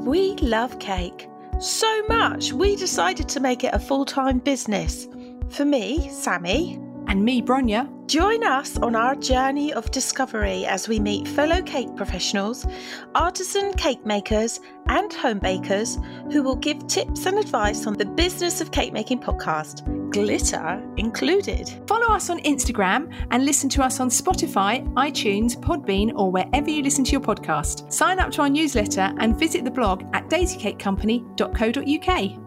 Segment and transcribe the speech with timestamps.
[0.00, 1.28] We love cake
[1.60, 5.06] so much we decided to make it a full time business.
[5.50, 7.88] For me, Sammy, And me, Bronya.
[8.06, 12.66] Join us on our journey of discovery as we meet fellow cake professionals,
[13.14, 15.98] artisan cake makers, and home bakers
[16.32, 21.68] who will give tips and advice on the business of cake making podcast, glitter included.
[21.86, 26.82] Follow us on Instagram and listen to us on Spotify, iTunes, Podbean, or wherever you
[26.82, 27.92] listen to your podcast.
[27.92, 32.40] Sign up to our newsletter and visit the blog at daisycakecompany.co.uk.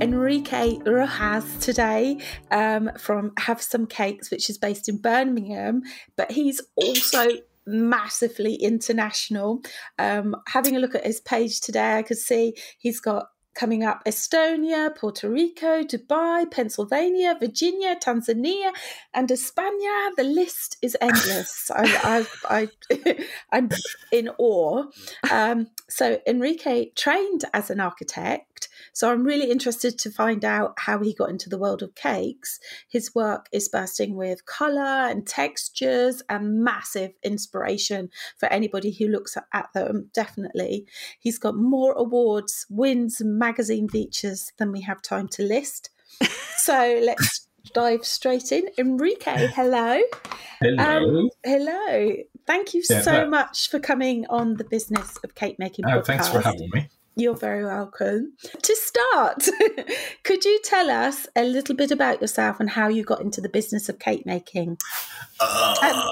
[0.00, 2.18] Enrique Rojas today
[2.50, 5.82] um, from Have Some Cakes, which is based in Birmingham,
[6.16, 7.26] but he's also
[7.66, 9.60] massively international.
[9.98, 14.04] Um, having a look at his page today, I could see he's got coming up
[14.04, 18.72] Estonia, Puerto Rico, Dubai, Pennsylvania, Virginia, Tanzania,
[19.12, 20.10] and España.
[20.16, 21.70] The list is endless.
[21.74, 23.70] I, I, I, I'm
[24.12, 24.84] in awe.
[25.30, 28.49] Um, so Enrique trained as an architect.
[28.92, 32.58] So I'm really interested to find out how he got into the world of cakes.
[32.88, 39.36] His work is bursting with colour and textures and massive inspiration for anybody who looks
[39.52, 40.86] at them, definitely.
[41.18, 45.90] He's got more awards, wins, magazine features than we have time to list.
[46.60, 48.68] So let's dive straight in.
[48.76, 49.98] Enrique, hello.
[50.60, 50.84] Hello.
[51.22, 52.16] Um, hello.
[52.46, 56.00] Thank you Yeah, so that- much for coming on the Business of Cake Making Oh,
[56.00, 56.04] podcast.
[56.06, 56.88] thanks for having me.
[57.20, 58.32] You're very welcome.
[58.62, 59.46] To start,
[60.24, 63.48] could you tell us a little bit about yourself and how you got into the
[63.50, 64.78] business of cake making?
[65.38, 66.08] Um,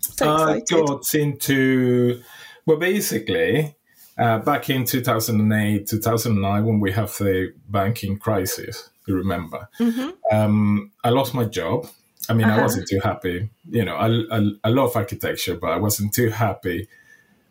[0.00, 2.22] so I got into,
[2.66, 3.74] well, basically,
[4.18, 10.12] uh, back in 2008, 2009, when we have the banking crisis, you remember, Mhm.
[10.30, 11.86] um, I lost my job.
[12.28, 12.58] I mean, Uh-huh.
[12.60, 13.48] I wasn't too happy.
[13.70, 16.86] You know, I, I, I love architecture, but I wasn't too happy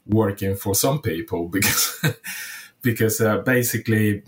[0.06, 2.00] working for some people because,
[2.82, 4.24] because uh, basically,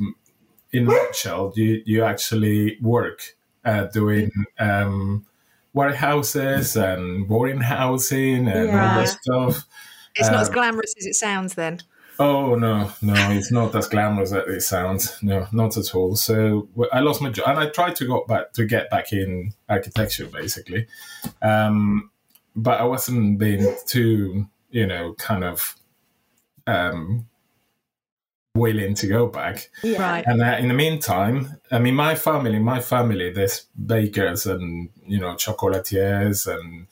[0.72, 3.36] in a nutshell, you, you actually work
[3.66, 5.26] uh, doing um,
[5.74, 8.96] warehouses and boarding housing and all Yeah.
[8.98, 9.66] that stuff.
[10.16, 11.80] It's not as Um, glamorous as it sounds then.
[12.22, 15.24] Oh no, no, it's not as glamorous as it sounds.
[15.24, 16.18] No, not at all.
[16.18, 19.54] So I lost my job, and I tried to go back to get back in
[19.70, 20.88] architecture, basically,
[21.42, 22.12] um,
[22.58, 25.78] but I wasn't being too, you know, kind of
[26.68, 27.29] um,
[28.60, 29.70] willing to go back.
[29.84, 30.02] Yeah.
[30.02, 30.24] Right.
[30.28, 35.20] And uh, in the meantime, I mean, my family, my family, there's bakers and you
[35.20, 36.88] know chocolatiers and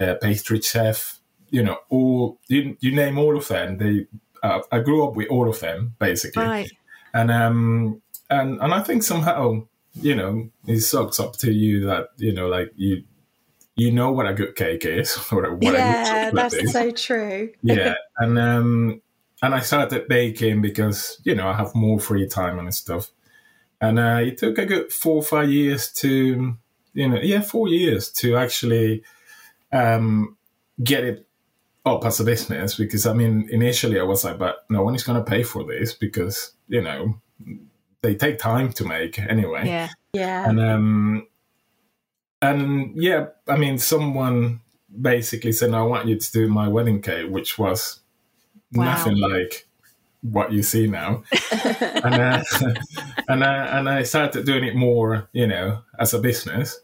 [0.00, 1.18] uh, pastry chef.
[1.50, 3.78] You know, all you, you name all of them.
[3.78, 4.06] They,
[4.42, 6.70] uh, I grew up with all of them basically, Right.
[7.14, 12.08] and um, and and I think somehow, you know, it sucks up to you that
[12.16, 13.04] you know, like you,
[13.76, 16.72] you know what a good cake is, or what a good Yeah, chocolate that's is
[16.72, 17.52] so true.
[17.62, 19.02] yeah and um
[19.42, 23.10] and i started baking because you know i have more free time and stuff
[23.80, 26.56] and uh, it took a good four or five years to
[26.94, 29.02] you know yeah four years to actually
[29.72, 30.36] um
[30.82, 31.26] get it
[31.84, 35.02] up as a business because i mean initially i was like but no one is
[35.02, 37.20] going to pay for this because you know
[38.02, 39.88] they take time to make anyway Yeah.
[40.12, 40.48] Yeah.
[40.48, 41.26] and um
[42.40, 44.60] and yeah i mean someone
[45.00, 48.00] basically said i want you to do my wedding cake which was
[48.72, 48.84] Wow.
[48.84, 49.66] nothing like
[50.22, 52.42] what you see now and uh,
[53.28, 56.78] and I, and i started doing it more you know as a business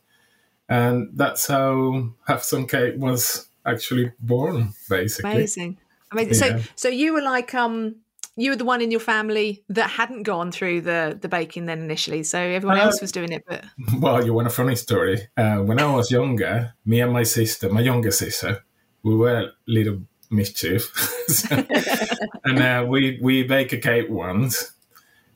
[0.69, 5.79] and that's how have some cake was actually born basically Amazing.
[6.11, 6.49] Amazing.
[6.49, 6.59] Yeah.
[6.59, 7.97] So so you were like um
[8.37, 11.81] you were the one in your family that hadn't gone through the the baking then
[11.81, 12.23] initially.
[12.23, 13.65] So everyone Uh, else was doing it, but
[14.01, 15.29] Well, you want a funny story?
[15.37, 18.65] Uh, when I was younger, me and my sister, my younger sister,
[19.03, 20.93] we were little mischief,
[21.29, 21.65] So-
[22.45, 24.73] and uh, we we bake a cake once,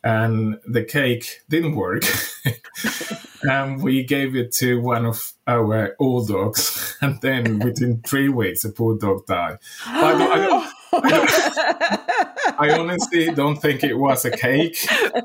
[0.04, 2.02] and the cake didn't work,
[3.42, 8.62] and we gave it to one of our old dogs, and then within three weeks,
[8.62, 9.58] the poor dog died.
[9.86, 12.02] I, don't- I, don't-
[12.58, 14.76] I honestly don't think it was a cake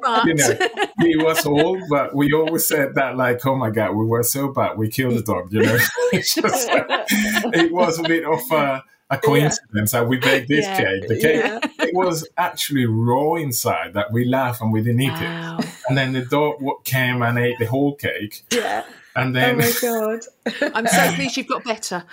[0.02, 0.58] but you know,
[1.02, 4.48] he was old, but we always said that like, oh my god, we were so
[4.54, 5.52] bad, we killed the dog.
[5.52, 5.78] You know,
[6.14, 10.78] It's just, it was a bit of a, a coincidence that we baked this Yeah.
[10.78, 11.08] cake.
[11.08, 11.60] The cake Yeah.
[11.88, 15.58] it was actually raw inside that we laughed and we didn't eat wow.
[15.60, 15.66] it.
[15.88, 18.44] And then the dog came and ate the whole cake.
[18.52, 18.84] yeah.
[19.16, 20.72] And then, Oh my god.
[20.76, 22.04] I'm so pleased you've got better.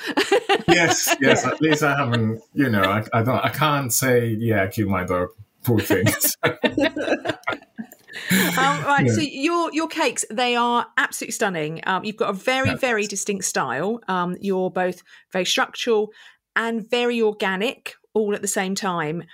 [0.68, 2.40] yes, yes, at least I haven't.
[2.54, 3.44] You know, I, I don't.
[3.44, 5.28] I can't say yeah, I killed my dog.
[5.64, 6.06] Poor thing.
[8.30, 9.12] Um, right, Yeah.
[9.12, 11.80] so your your cakes they are absolutely stunning.
[11.84, 12.76] Um, you've got a very Yeah.
[12.76, 14.00] very distinct style.
[14.08, 15.02] Um, you're both
[15.32, 16.10] very structural
[16.56, 19.24] and very organic, all at the same time.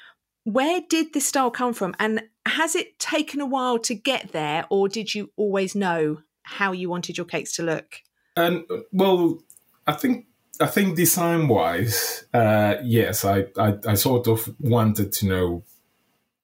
[0.45, 4.65] where did this style come from, and has it taken a while to get there,
[4.71, 7.97] or did you always know how you wanted your cakes to look?
[8.37, 9.39] And well,
[9.87, 10.27] I think
[10.61, 15.65] I think design wise, uh, yes, I, I, I sort of wanted to know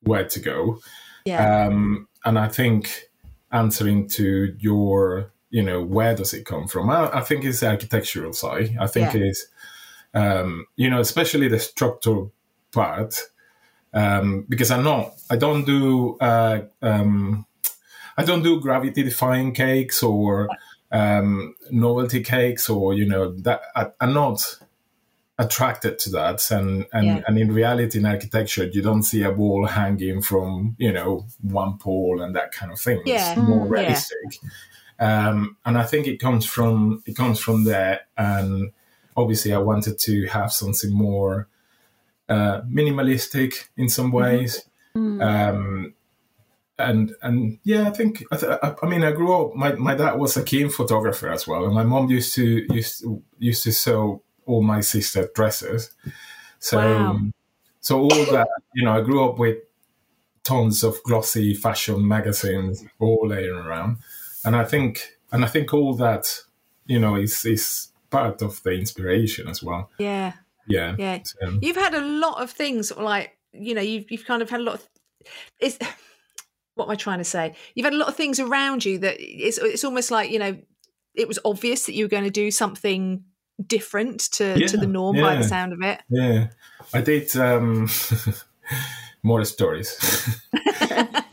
[0.02, 0.78] where to go.
[1.24, 1.66] Yeah.
[1.66, 3.10] Um, and I think
[3.50, 6.88] answering to your, you know, where does it come from?
[6.90, 8.76] I, I think it's the architectural side.
[8.80, 9.22] I think Yeah.
[9.24, 9.46] it's,
[10.16, 12.32] um, you know, especially the structural
[12.72, 13.20] part,
[13.92, 17.46] um, because I know I don't do, uh, um,
[18.16, 20.48] I don't do gravity defying cakes or
[20.90, 24.40] um, novelty cakes or you know that I, I'm not
[25.38, 27.22] attracted to that and and, Yeah.
[27.26, 31.76] and in reality in architecture you don't see a wall hanging from you know one
[31.76, 33.16] pole and that kind of thing Yeah.
[33.16, 33.82] it's more Mm, yeah.
[33.82, 34.40] realistic
[34.98, 38.72] um, and I think it comes from it comes from there and
[39.16, 41.48] obviously I wanted to have something more
[42.28, 45.22] uh, minimalistic in some ways Mm.
[45.22, 45.94] um,
[46.78, 49.54] and and yeah, I think I, th- I, I mean I grew up.
[49.54, 53.00] My, my dad was a keen photographer as well, and my mom used to used
[53.02, 55.90] to, used to sew all my sister dresses.
[56.58, 57.20] So Wow.
[57.80, 59.58] so all that you know, I grew up with
[60.44, 63.98] tons of glossy fashion magazines all laying around,
[64.44, 66.42] and I think and I think all that
[66.86, 69.90] you know is is part of the inspiration as well.
[69.98, 70.32] Yeah.
[70.68, 71.20] Yeah, Yeah.
[71.22, 74.60] So, You've had a lot of things like, you know, you've you've kind of had
[74.60, 74.88] a lot of
[75.60, 75.78] it's
[76.74, 77.54] what am I trying to say?
[77.74, 80.58] You've had a lot of things around you that it's it's almost like, you know,
[81.14, 83.24] it was obvious that you were going to do something
[83.64, 86.00] different to, to the norm by the sound of it.
[86.10, 86.48] yeah.
[86.92, 87.88] I did um,
[89.26, 89.90] more stories.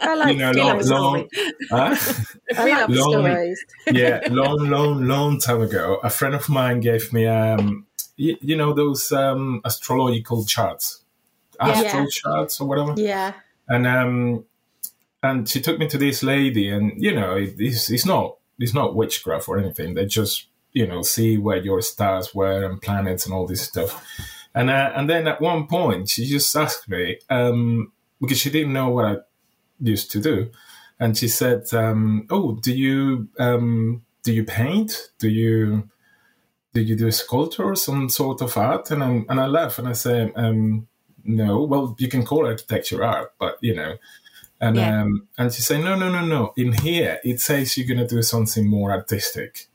[0.06, 1.30] I like, you know, long, long,
[1.72, 1.95] huh?
[2.57, 3.66] I like long- stories.
[3.92, 7.86] yeah, long, long, long time ago, a friend of mine gave me, um,
[8.18, 11.04] you, you know, those um, astrological charts,
[11.60, 12.06] astro Yeah.
[12.10, 13.34] charts or whatever, Yeah.
[13.68, 14.46] and um,
[15.22, 18.74] and she took me to this lady, and you know, it- it's, it's not it's
[18.74, 19.94] not witchcraft or anything.
[19.96, 23.92] They just you know see where your stars were and planets and all this stuff.
[24.55, 27.91] And uh, and then at one point, she just asked me um,
[28.21, 29.15] because she didn't know what I
[29.79, 30.51] used to do,
[31.00, 35.09] and she said, um, "Oh, do you um, do you paint?
[35.19, 35.89] Do you
[36.73, 39.88] do you do sculpture or some sort of art?" And I, and I laugh and
[39.88, 40.88] I say, um,
[41.23, 41.63] "No.
[41.63, 43.97] Well, you can call architecture art, but you know."
[44.61, 45.01] And Yeah.
[45.01, 46.53] um, and she said, "No, no, no, no.
[46.55, 49.67] In here, it says you're gonna do something more artistic."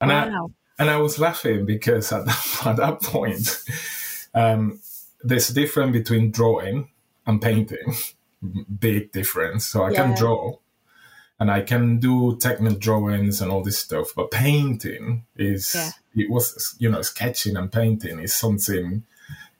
[0.00, 0.50] And I, wow.
[0.78, 3.62] And I was laughing because at that, at that point,
[4.34, 4.80] um,
[5.22, 6.88] there's a difference between drawing
[7.26, 7.94] and painting.
[8.80, 9.66] Big difference.
[9.66, 10.02] So I Yeah.
[10.04, 10.56] can draw
[11.38, 15.90] and I can do technical drawings and all this stuff, but painting is, Yeah.
[16.24, 19.04] it was, you know, sketching and painting is something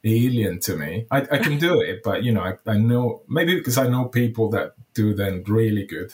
[0.04, 1.06] alien to me.
[1.10, 4.06] I, I can do it, but, you know, I, I know, maybe because I know
[4.06, 6.12] people that do them really good.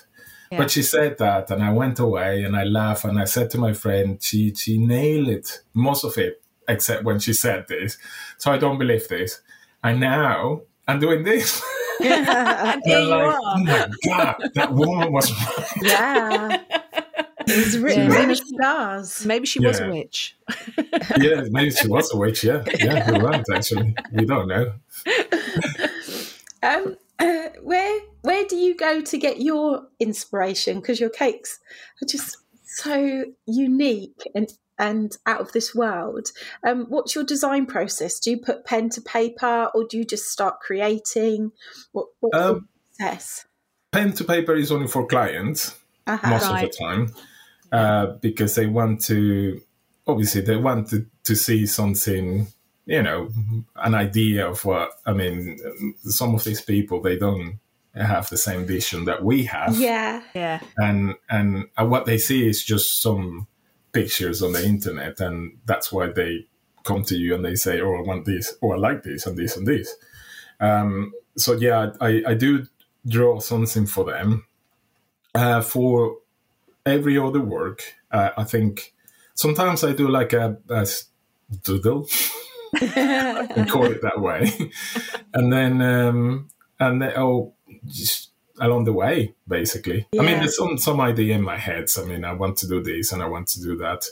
[0.50, 0.58] Yeah.
[0.58, 3.58] But she said that, and I went away and I laughed and I said to
[3.58, 7.98] my friend, she she nailed it, most of it, except when she said this.
[8.38, 9.40] So I don't believe this.
[9.82, 11.62] And now I'm doing this.
[12.00, 13.38] And here I'm you like, are.
[13.42, 15.66] oh my god, that woman was right.
[15.82, 16.62] yeah.
[17.46, 18.22] It was written Yeah.
[18.22, 19.24] in the stars.
[19.26, 20.36] Maybe she was a witch.
[21.18, 22.44] yeah, maybe she was a witch.
[22.44, 23.44] Yeah, yeah, you're right.
[23.52, 24.72] Actually, we don't know.
[26.62, 30.80] Um, uh, where where do you go to get your inspiration?
[30.80, 31.58] Because your cakes
[32.02, 36.28] are just so unique and and out of this world.
[36.64, 38.20] Um, what's your design process?
[38.20, 41.52] Do you put pen to paper, or do you just start creating?
[41.92, 42.68] What, Um,
[42.98, 43.46] process?
[43.92, 45.74] Pen to paper is only for clients.
[46.06, 46.30] Uh-huh.
[46.30, 46.64] most Right.
[46.64, 47.14] of the time
[47.72, 49.60] uh, because they want to
[50.06, 52.46] obviously they want to, to see something
[52.86, 53.28] you know
[53.76, 55.58] an idea of what i mean
[56.04, 57.58] some of these people they don't
[57.94, 59.76] have the same vision that we have.
[59.78, 60.60] Yeah, Yeah.
[60.76, 63.46] and and what they see is just some
[63.92, 66.46] pictures on the internet and that's why they
[66.84, 68.54] come to you and they say oh i want this.
[68.60, 69.94] Or i like this and this and this.
[70.60, 72.66] Um, so yeah I, I do
[73.06, 74.44] draw something for them.
[75.34, 76.16] Uh, for
[76.86, 78.94] every other work uh, i think
[79.34, 80.56] sometimes i do like a
[81.62, 82.08] doodle
[82.80, 84.50] and call it that way.
[85.34, 86.48] And then um,
[86.80, 87.54] and then oh
[87.86, 88.30] just
[88.60, 92.24] along the way basically i mean there's some some idea in my head i mean
[92.24, 94.04] i want to do this and i want to do that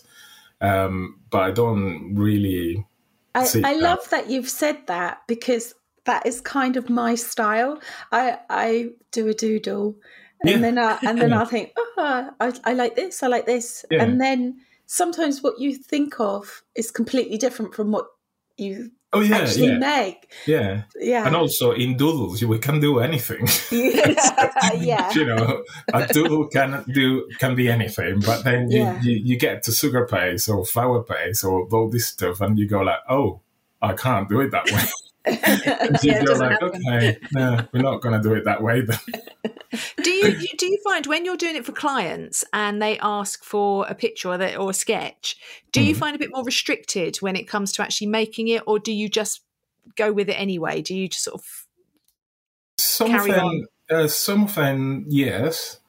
[0.60, 2.86] um, but i don't really
[3.34, 5.74] I, I uh, love that you've said that because
[6.06, 7.80] that is kind of my style.
[8.10, 9.96] I I do a doodle,
[10.40, 10.58] and Yeah.
[10.58, 11.42] then I and then Yeah.
[11.42, 14.02] I think, oh, I, I like this, I like this, Yeah.
[14.02, 18.06] and then sometimes what you think of is completely different from what
[18.56, 20.30] you Oh yeah, actually yeah, make.
[20.46, 20.82] yeah.
[20.98, 21.26] Yeah.
[21.26, 23.46] And also in doodles, we can do anything.
[23.72, 25.10] yeah.
[25.14, 25.62] you know,
[25.94, 29.00] a doodle can do can be anything, but then you, Yeah.
[29.02, 32.68] you, you get to sugar paste or flower paste or all this stuff, and you
[32.68, 33.40] go like, oh,
[33.80, 34.82] I can't do it that way.
[35.26, 36.82] And you Yeah, it go doesn't like, happen.
[36.88, 38.98] okay, no, we're not going to do it that way then.
[40.02, 43.44] do you, you do you find when you're doing it for clients and they ask
[43.44, 45.36] for a picture or, they, or a sketch,
[45.72, 45.98] do you Mhm.
[45.98, 49.08] find a bit more restricted when it comes to actually making it, or do you
[49.08, 49.42] just
[49.96, 50.80] go with it anyway?
[50.82, 51.66] Do you just sort of
[52.78, 53.66] something, Carry on.
[53.90, 55.80] uh, some of them, yes.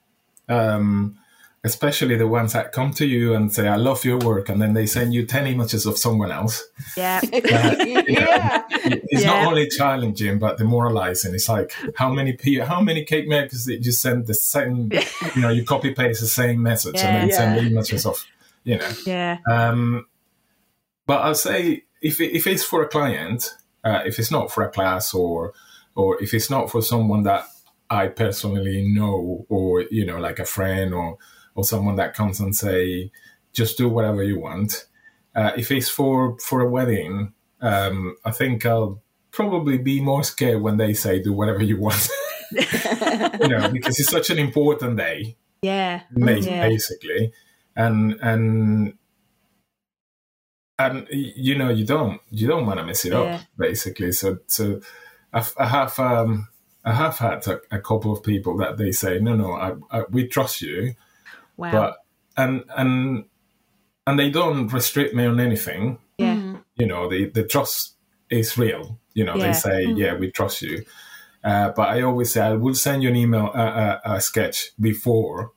[0.50, 1.18] Um,
[1.64, 4.74] especially the ones that come to you and say, "I love your work," and then
[4.74, 6.64] they send you ten images of someone else.
[6.96, 8.64] yeah yeah.
[8.70, 9.28] It's Yeah.
[9.28, 11.34] not only challenging but demoralizing.
[11.36, 14.92] It's like how many pe- how many cake makers did you send the same?
[15.36, 17.36] You know, you copy paste the same message and then Yeah.
[17.38, 17.64] send Yeah.
[17.72, 18.26] images of,
[18.64, 18.90] you know.
[19.06, 20.06] yeah Um,
[21.06, 24.64] but I'll say if it, if it's for a client, uh, if it's not for
[24.64, 25.54] a class or
[25.96, 27.46] or if it's not for someone that
[27.90, 31.18] I personally know or you know like a friend or
[31.58, 33.12] or someone that comes and say
[33.52, 34.86] just do whatever you want.
[35.36, 40.62] Uh, if it's for for a wedding, um, I think I'll probably be more scared
[40.62, 42.08] when they say do whatever you want.
[42.52, 46.68] you know, because it's such an important day yeah ma- Yeah.
[46.70, 47.34] basically
[47.76, 48.94] and and
[50.80, 53.20] and you know you don't you don't want to mess it Yeah.
[53.20, 54.80] up basically so so
[55.34, 56.48] I've, i have um
[56.86, 60.04] i have had a, a couple of people that they say no no I, I,
[60.12, 60.94] we trust you
[61.58, 61.96] wow but
[62.38, 63.26] and and
[64.06, 66.64] and they don't restrict me on anything yeah Mm.
[66.76, 67.96] you know the the trust
[68.30, 69.48] is real you know Yeah.
[69.48, 69.98] they say Mhm.
[69.98, 70.84] yeah we trust you
[71.44, 74.72] uh, but i always say i will send you an email a, a, a sketch
[74.80, 75.52] before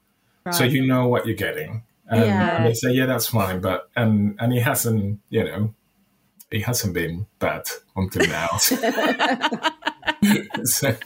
[0.45, 0.55] right.
[0.55, 1.85] so you know what you're getting.
[2.13, 2.57] And, Yeah.
[2.57, 5.73] and they say, yeah, that's fine, but and and it hasn't, you know,
[6.51, 8.49] it hasn't been bad until now.
[10.65, 10.97] So-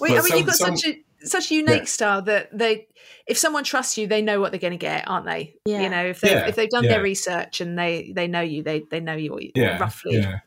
[0.00, 1.84] Wait, I mean, some- you've got some- such a such a unique Yeah.
[1.84, 2.86] style that they,
[3.26, 5.54] if someone trusts you, they know what they're going to get, aren't they?
[5.64, 5.82] Yeah.
[5.82, 6.92] You know, if they Yeah, have if they've done yeah.
[6.92, 10.40] their research and they they know you, they they know you yeah, roughly yeah.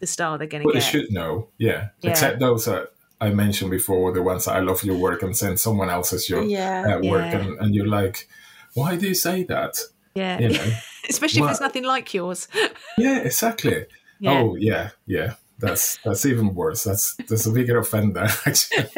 [0.00, 1.88] the style they're going to Well, they should know, yeah.
[2.00, 2.10] Yeah.
[2.10, 5.60] Except those that I mentioned before, the ones that I love your work and send
[5.60, 6.96] someone else's your Yeah.
[6.96, 7.38] uh, work, Yeah.
[7.38, 8.28] and, and you're like,
[8.74, 9.78] why do you say that?
[10.14, 10.66] Yeah, You know,
[11.08, 12.48] especially if Well- it's nothing like yours.
[12.98, 13.86] yeah, exactly.
[14.20, 14.40] Yeah.
[14.40, 15.34] Oh, yeah, yeah.
[15.58, 16.82] That's that's even worse.
[16.82, 18.26] That's that's a bigger offender.
[18.46, 18.88] Actually,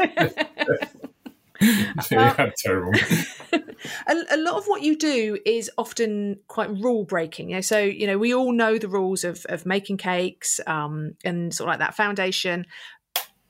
[2.10, 2.92] yeah, terrible.
[3.52, 7.50] a, a lot of what you do is often quite rule breaking.
[7.50, 11.14] You know, so you know we all know the rules of of making cakes um,
[11.24, 12.66] and sort of like that foundation,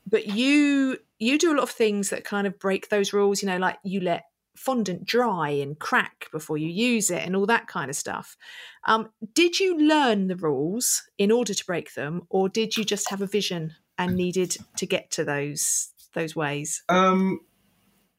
[0.07, 3.41] but you you do a lot of things that kind of break those rules.
[3.41, 4.23] You know, like you let
[4.55, 8.37] fondant dry and crack before you use it and all that kind of stuff.
[8.85, 13.09] Um, did you learn the rules in order to break them, or did you just
[13.09, 16.83] have a vision and needed to get to those those ways?
[16.89, 17.41] Um,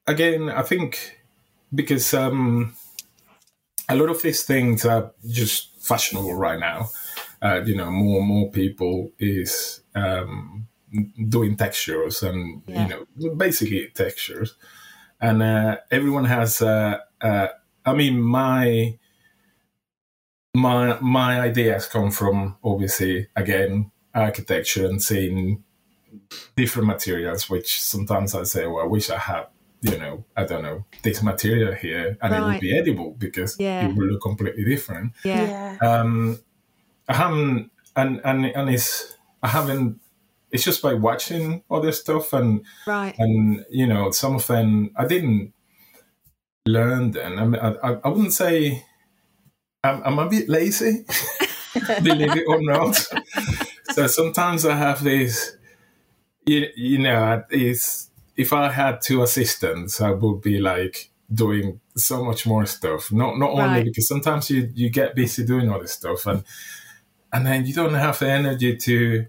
[0.07, 1.19] again, I think
[1.75, 2.75] because um,
[3.89, 6.91] a lot of these things are just fashionable right now.
[7.43, 10.67] Uh, you know, more and more people is um,
[11.29, 12.89] doing textures and Yeah.
[12.89, 14.55] you know basically textures,
[15.21, 16.63] and uh, everyone has.
[16.63, 17.49] Uh, uh,
[17.85, 18.99] I mean, my
[20.55, 25.63] my my ideas come from obviously again architecture and seeing
[26.57, 29.47] different materials, which sometimes I say, well, I wish I had,
[29.91, 32.53] you know, I don't know, this material here and it Right.
[32.53, 33.87] would be edible because Yeah.
[33.89, 35.13] it would look completely different.
[35.25, 35.89] Yeah, Yeah.
[36.01, 36.39] Um,
[37.09, 40.01] I haven't, and, and, and it's, I haven't,
[40.51, 43.15] it's just by watching other stuff and, right.
[43.19, 45.53] and, you know, some of them I didn't
[46.67, 47.39] learn then.
[47.39, 48.85] I, mean, I, I I wouldn't say,
[49.85, 51.05] I'm, I'm a bit lazy,
[52.03, 52.97] believe it or not.
[53.93, 55.57] so sometimes I have this,
[56.45, 62.25] you, you know, it's, if I had two assistants, I would be like doing so
[62.25, 63.13] much more stuff.
[63.13, 66.45] Not not only because sometimes you you get busy doing all this stuff, and
[67.33, 69.27] and then you don't have the energy to.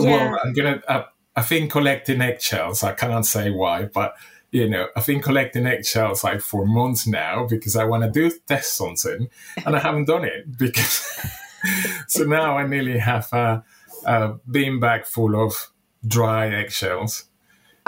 [0.00, 0.30] Yeah.
[0.30, 0.82] Well, I'm gonna.
[0.88, 1.04] I,
[1.36, 2.82] I've been collecting eggshells.
[2.82, 4.14] I can't say why, but
[4.50, 8.34] you know, I've been collecting eggshells like for months now because I want to do
[8.46, 9.28] test something,
[9.64, 11.04] and I haven't done it because.
[12.06, 13.60] so now I nearly have uh, uh,
[14.06, 15.72] a, a beanbag full of
[16.06, 17.24] dry eggshells,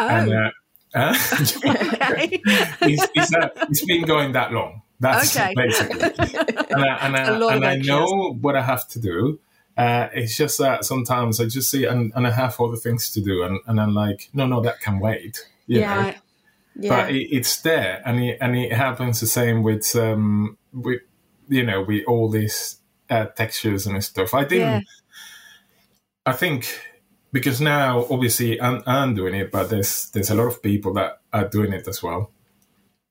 [0.00, 0.50] Oh, and uh,
[0.95, 2.40] uh, okay.
[2.45, 4.80] it's, it's, uh, it's been going that long.
[4.99, 5.52] That's Okay.
[5.54, 9.38] basically, and I, and I, and I know what I have to do.
[9.76, 13.21] Uh, it's just that sometimes I just see and, and I have other things to
[13.21, 15.47] do, and, and I'm like, no, no, that can wait.
[15.66, 16.14] Yeah.
[16.76, 16.88] Yeah.
[16.88, 21.00] but it, it's there, and it, and it happens the same with um with
[21.49, 22.76] you know with all these
[23.11, 24.33] uh, textures and stuff.
[24.35, 24.87] I didn't.
[26.25, 26.80] I think
[27.32, 31.20] because now obviously I'm, I'm doing it, but there's there's a lot of people that
[31.32, 32.30] are doing it as well,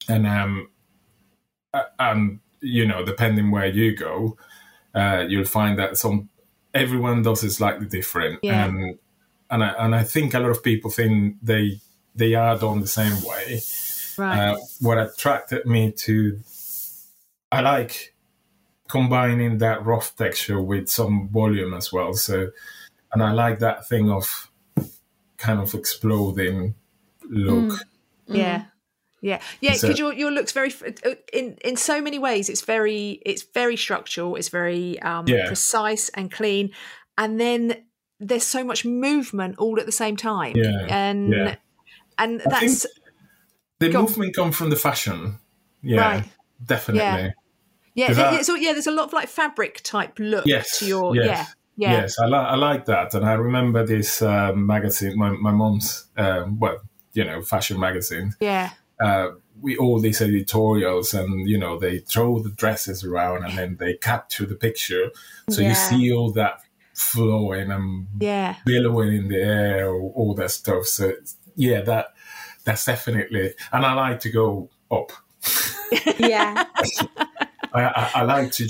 [0.08, 0.70] and um,
[1.98, 4.38] and you know, depending where you go,
[4.94, 6.30] uh, you'll find that some
[6.74, 8.66] everyone does it slightly different, Yeah.
[8.66, 9.00] and
[9.50, 11.80] and I, and I think a lot of people think they
[12.16, 13.62] they are done the same way.
[14.18, 14.50] Right.
[14.50, 16.40] Uh, what attracted me to,
[17.52, 18.14] I like
[18.90, 22.14] combining that rough texture with some volume as well.
[22.14, 22.50] So,
[23.14, 24.50] and I like that thing of
[25.38, 26.76] kind of exploding
[27.30, 27.80] look.
[28.28, 28.66] Yeah.
[29.22, 30.74] Yeah, yeah, because your your looks very
[31.06, 32.48] uh, in in so many ways.
[32.48, 34.38] It's very it's very structural.
[34.38, 35.46] It's very um, Yeah.
[35.48, 36.72] precise and clean,
[37.18, 37.84] and then
[38.22, 40.56] there's so much movement all at the same time.
[40.56, 41.56] Yeah, and yeah.
[42.18, 42.86] and I that's
[43.80, 44.06] The Go on.
[44.06, 45.38] movement comes from the fashion.
[45.84, 46.24] Yeah, Right.
[46.66, 47.34] definitely.
[47.96, 48.72] yeah, there- that- so yeah.
[48.72, 51.46] There's a lot of like fabric type look Yes, to your yes, yeah
[51.82, 53.14] yeah Yes, I, li- I like that.
[53.16, 56.78] And I remember this uh, magazine, my, my mom's, um, well,
[57.14, 58.34] you know, fashion magazine.
[58.42, 58.70] yeah
[59.08, 59.30] uh,
[59.62, 63.94] we all these editorials and you know they throw the dresses around and then they
[64.12, 65.06] capture the picture
[65.50, 65.70] so Yeah.
[65.70, 66.56] you see all that
[66.94, 72.06] flowing and yeah billowing in the air all, all that stuff so it's- yeah that
[72.66, 75.12] that's definitely and i like to go up
[76.20, 76.66] Yeah.
[77.74, 78.66] i, I, I like to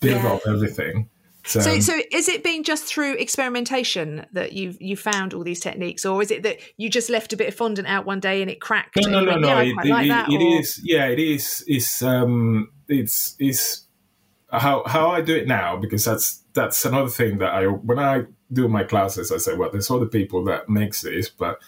[0.00, 0.32] build Yeah.
[0.32, 1.08] up everything
[1.48, 5.60] so, So, so is it being just through experimentation that you've you found all these
[5.60, 8.42] techniques, or is it that you just left a bit of fondant out one day
[8.42, 8.96] and it cracked?
[8.96, 12.02] no no no went, no yeah, it, like it- that, it yeah it is it's
[12.02, 13.86] um it's it's
[14.50, 18.24] how how I do it now because that's that's another thing that I when I
[18.52, 21.58] do my classes I say well there's other people that makes this but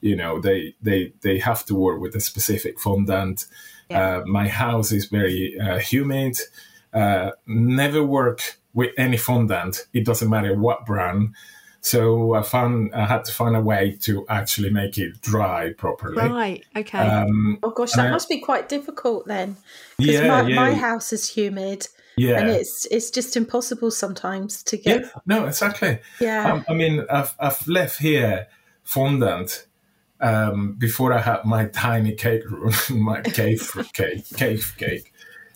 [0.00, 3.46] you know they they they have to work with a specific fondant.
[3.90, 4.18] Yeah.
[4.18, 6.38] Uh, my house is very uh, humid.
[6.92, 9.86] Uh, never work with any fondant.
[9.92, 11.34] It doesn't matter what brand.
[11.82, 16.16] So I found I had to find a way to actually make it dry properly.
[16.16, 16.64] Right.
[16.76, 16.98] Okay.
[16.98, 19.56] Um, Oh gosh, that I- must be quite difficult then.
[19.96, 22.40] Because yeah, my, yeah, my house is humid yeah.
[22.40, 25.02] and it's it's just impossible sometimes to get.
[25.02, 26.00] Yeah, no, exactly.
[26.20, 26.52] Yeah.
[26.52, 28.48] Um, I mean, I've, I've left here
[28.82, 29.66] fondant
[30.20, 35.12] um, before I had my tiny cake room, my cave cake, cave cake,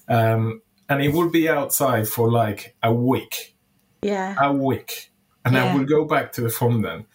[0.09, 3.57] um, and it would be outside for like a week,
[4.03, 4.35] yeah.
[4.41, 5.11] a week,
[5.45, 5.65] and Yeah.
[5.73, 7.07] I would go back to the fondant,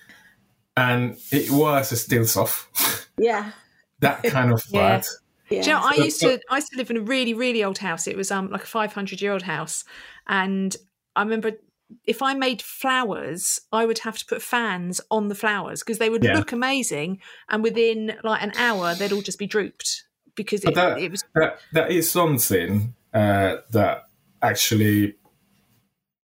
[0.78, 3.08] and it was still soft.
[3.22, 3.52] Yeah.
[4.00, 4.80] that kind of Yeah.
[4.98, 5.06] bad.
[5.50, 5.62] Yeah.
[5.62, 7.80] You know, I So- used to I used to live in a really really old
[7.80, 8.08] house.
[8.08, 9.84] It was um like a five hundred year old house,
[10.28, 10.76] and
[11.16, 11.52] I remember
[12.06, 16.10] if I made flowers, I would have to put fans on the flowers because they
[16.10, 16.36] would Yeah.
[16.38, 20.04] look amazing, and within like an hour they'd all just be drooped
[20.36, 24.10] because it, that- it was that that is something uh, that
[24.42, 25.16] actually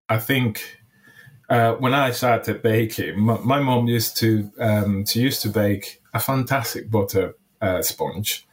[0.10, 0.80] I think
[1.50, 6.02] uh, when I started baking, my, my mom used to um, she used to bake
[6.14, 8.46] a fantastic butter uh, sponge.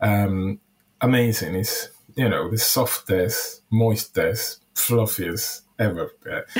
[0.00, 0.60] Um,
[1.00, 1.54] amazing!
[1.54, 6.10] It's you know the softest, moistest, fluffiest ever.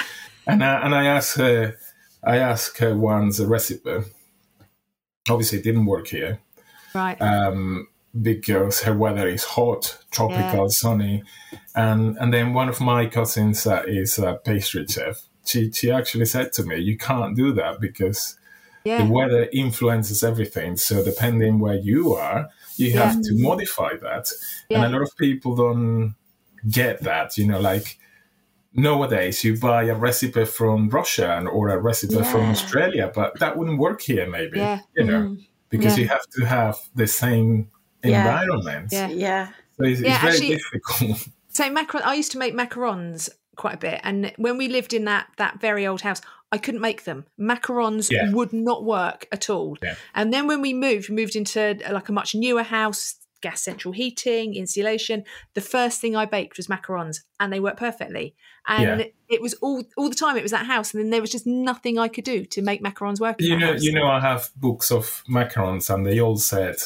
[0.47, 1.75] And I, and I asked her,
[2.23, 4.01] I asked her once a recipe.
[5.27, 6.39] Obviously, it didn't work here
[6.95, 7.21] right.
[7.21, 7.89] um,
[8.21, 11.23] because her weather is hot, tropical, sunny,
[11.75, 15.23] and and then one of my cousins uh, is a pastry chef.
[15.45, 18.39] She she actually said to me, "You can't do that because
[18.85, 19.05] yeah.
[19.05, 20.77] the weather influences everything.
[20.77, 24.31] So depending where you are, you have to modify that.
[24.69, 24.85] Yeah.
[24.85, 26.15] And a lot of people don't
[26.71, 27.37] get that.
[27.37, 27.99] You know, like."
[28.77, 33.57] Nowadays, you buy a recipe from Russia and- or a recipe from Australia, but that
[33.57, 34.59] wouldn't work here, maybe.
[34.59, 34.81] Yeah.
[34.97, 35.47] You know, Mm.
[35.71, 36.03] because Yeah.
[36.03, 37.71] you have to have the same
[38.11, 38.43] Yeah.
[38.43, 38.89] environment.
[38.93, 39.09] Yeah.
[39.09, 39.49] Yeah.
[39.79, 41.29] So it's, Yeah, it's very actually- difficult.
[41.55, 45.05] So macaron, I used to make macarons quite a bit, and when we lived in
[45.05, 47.27] that that very old house, I couldn't make them.
[47.39, 48.33] Macarons Yeah.
[48.33, 49.77] would not work at all.
[49.81, 49.95] Yeah.
[50.17, 53.93] And then when we moved, we moved into like a much newer house, gas central
[53.95, 55.23] heating, insulation.
[55.55, 58.35] The first thing I baked was macarons, and they worked perfectly.
[58.67, 59.07] And Yeah.
[59.29, 60.37] it was all all the time.
[60.37, 62.83] It was that house, and then there was just nothing I could do to make
[62.83, 63.37] macarons work.
[63.41, 63.83] You know, house.
[63.85, 66.77] you know, I have books of macarons, and they all said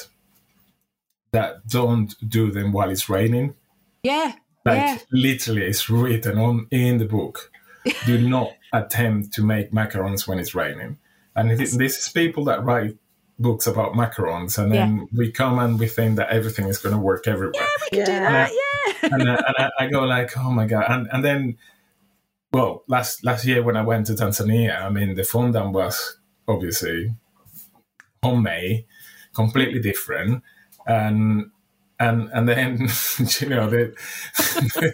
[1.32, 3.54] that don't do them while it's raining.
[4.02, 4.32] yeah,
[4.64, 7.50] Like yeah, literally, it's written on in the book.
[8.06, 10.98] do not attempt to make macarons when it's raining.
[11.36, 12.96] And it, this is people that write
[13.38, 17.00] books about macarons, and then we come and we think that everything is going to
[17.00, 17.54] work everywhere.
[17.54, 18.30] Yeah, we do Yeah.
[18.32, 18.50] that.
[18.52, 20.86] Yeah, and, I, and I, I go like, oh my god!
[20.88, 21.56] And and then,
[22.52, 27.14] well, last last year when I went to Tanzania, I mean, the fondant was obviously
[28.22, 28.86] homemade,
[29.34, 30.42] completely different,
[30.88, 31.50] and
[32.00, 32.88] and and then
[33.40, 33.90] you know they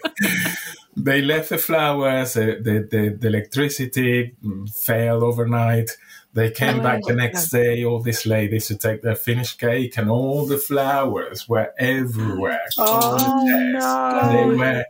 [0.97, 4.35] they left the flowers, the, the, the, electricity
[4.73, 5.91] failed overnight.
[6.33, 9.97] They came Oh, back the next day, all these ladies to take their finished cake,
[9.97, 12.59] and all the flowers were everywhere.
[12.77, 14.19] Oh, no.
[14.21, 14.85] And they were,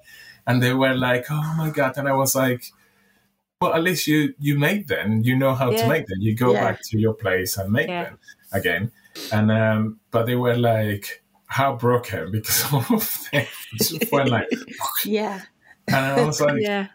[0.47, 2.71] and they were like, "Oh my god!" And I was like,
[3.61, 5.21] "Well, at least you you made them.
[5.23, 6.19] You know how to make them.
[6.19, 6.63] You go Yeah.
[6.63, 8.05] back to your place and make Yeah.
[8.05, 8.19] them
[8.51, 8.91] again."
[9.31, 13.45] And um, but they were like heartbroken because all of them
[13.77, 14.49] just went like,
[15.05, 15.41] Yeah.
[15.87, 16.87] and I was like, Yeah.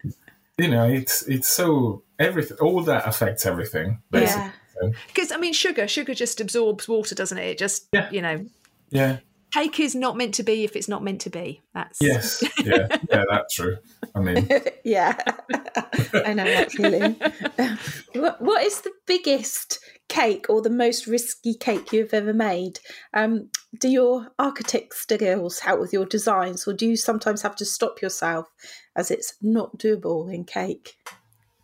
[0.59, 2.59] you know, it's it's so everything.
[2.61, 4.03] All that affects everything.
[4.11, 4.43] Basically.
[4.83, 4.91] Yeah.
[5.09, 7.45] Because I mean, sugar, sugar just absorbs water, doesn't it?
[7.49, 8.11] It just, Yeah.
[8.11, 8.47] you know,
[8.91, 9.19] yeah.
[9.53, 11.63] Cake is not meant to be if it's not meant to be.
[11.75, 12.43] That's Yes.
[12.65, 12.89] Yeah.
[13.11, 13.25] Yeah.
[13.31, 13.77] That's true.
[14.15, 14.49] I mean,
[14.85, 15.17] yeah,
[16.25, 17.17] I know that feeling.
[18.15, 22.81] what, what is the biggest cake or the most risky cake you've ever made?
[23.15, 27.65] Um, do your architect skills help with your designs, or do you sometimes have to
[27.65, 28.49] stop yourself
[28.97, 30.97] as it's not doable in cake?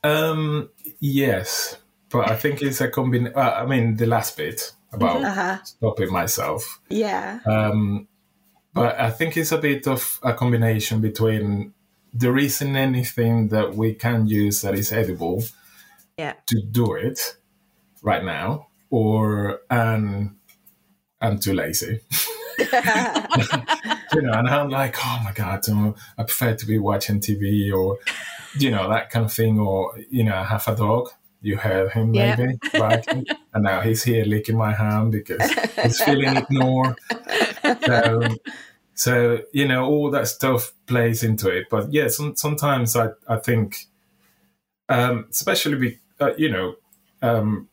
[0.04, 0.70] um,
[1.00, 1.78] yes,
[2.10, 3.36] but I think it's a combination.
[3.36, 5.58] Uh, I mean, the last bit about Uh huh.
[5.64, 6.80] stopping myself.
[6.88, 7.40] Yeah.
[7.46, 8.08] Um,
[8.74, 11.72] but I think it's a bit of a combination between
[12.12, 15.42] there isn't anything that we can use that is edible
[16.18, 16.34] Yeah.
[16.46, 17.36] to do it
[18.02, 20.36] right now, or um,
[21.20, 22.00] I'm too lazy.
[22.58, 25.64] you know, and I'm like, oh my god,
[26.18, 27.98] I prefer to be watching TV or,
[28.58, 29.58] you know, that kind of thing.
[29.58, 31.10] Or you know, I have a dog.
[31.42, 32.36] You heard him Yeah.
[32.36, 35.50] maybe barking, and now he's here licking my hand because
[35.82, 36.96] he's feeling ignored.
[37.84, 38.28] So,
[38.94, 41.66] so you know, all that stuff plays into it.
[41.70, 43.86] But yeah, some, sometimes I I think,
[44.88, 46.76] um, especially be, uh, you know,
[47.22, 47.68] um,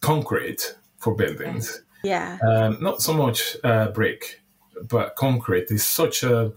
[0.00, 2.38] concrete for buildings yeah.
[2.42, 4.40] um, not so much uh, brick,
[4.88, 6.52] but concrete is such a.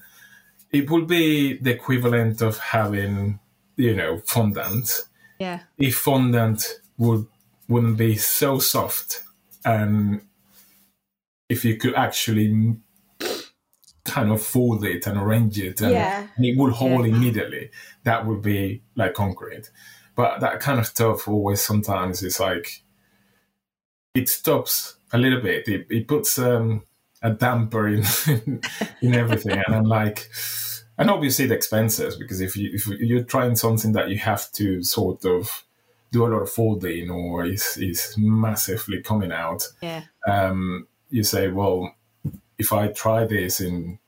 [0.72, 3.40] It would be the equivalent of having,
[3.78, 5.04] you know, fondant.
[5.40, 5.62] Yeah.
[5.78, 7.28] If fondant would
[7.68, 9.24] wouldn't be so soft,
[9.64, 10.22] and
[11.50, 12.76] if you could actually
[14.04, 16.28] kind of fold it and arrange it, and, Yeah.
[16.36, 17.16] and it would hold Yeah.
[17.16, 17.72] immediately,
[18.04, 19.72] that would be like concrete.
[20.16, 22.84] But that kind of stuff always sometimes is like
[24.14, 25.68] it stops a little bit.
[25.68, 26.84] It, it puts um,
[27.22, 28.04] a damper in
[29.02, 30.30] in everything, and I'm like,
[30.98, 34.84] and obviously the expenses because if you if you're trying something that you have to
[34.84, 35.64] sort of
[36.12, 40.04] do a lot of folding or is is massively coming out, Yeah.
[40.28, 41.94] um, you say, well,
[42.58, 44.00] if I try this in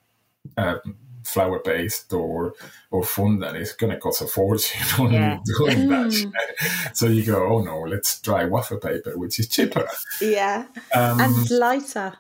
[0.56, 0.78] uh,
[1.24, 2.54] flour based or
[2.92, 5.40] or fondant, it's going to cost a fortune on Yeah.
[5.58, 6.14] doing that.
[6.14, 6.32] Shit.
[6.96, 9.86] So you go, oh no, let's try wafer paper, which is cheaper
[10.22, 10.66] Yeah.
[10.96, 12.14] um, And lighter.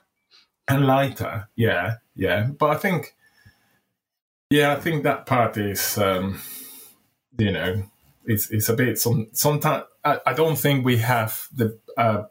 [0.67, 1.47] and lighter.
[1.55, 2.47] Yeah, yeah.
[2.59, 3.15] But I think,
[4.49, 6.39] yeah, I think that part is, um,
[7.37, 7.83] you know,
[8.25, 8.97] it's it's a bit.
[8.99, 12.23] Some sometimes I, I don't think we have the uh,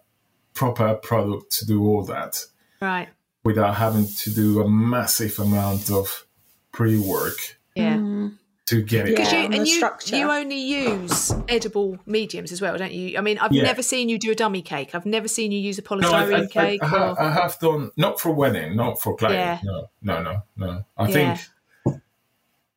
[0.55, 2.37] proper product to do all that
[2.81, 3.09] Right.
[3.45, 6.27] without having to do a massive amount of
[6.73, 7.97] pre-work Yeah.
[7.97, 8.39] Mm.
[8.67, 9.13] to get it.
[9.13, 9.17] Yeah.
[9.17, 10.17] Because you and the you, structure.
[10.17, 13.17] you only use edible mediums as well, don't you?
[13.19, 13.63] I mean, I've Yeah.
[13.63, 14.95] never seen you do a dummy cake.
[14.95, 16.83] I've never seen you use a No, I, polystyrene I, cake.
[16.83, 19.61] I, I, have, or, I have done not for wedding, not for client.
[19.65, 19.71] Yeah.
[19.71, 20.85] No, no, no, no.
[20.99, 21.13] I Yeah.
[21.35, 21.41] think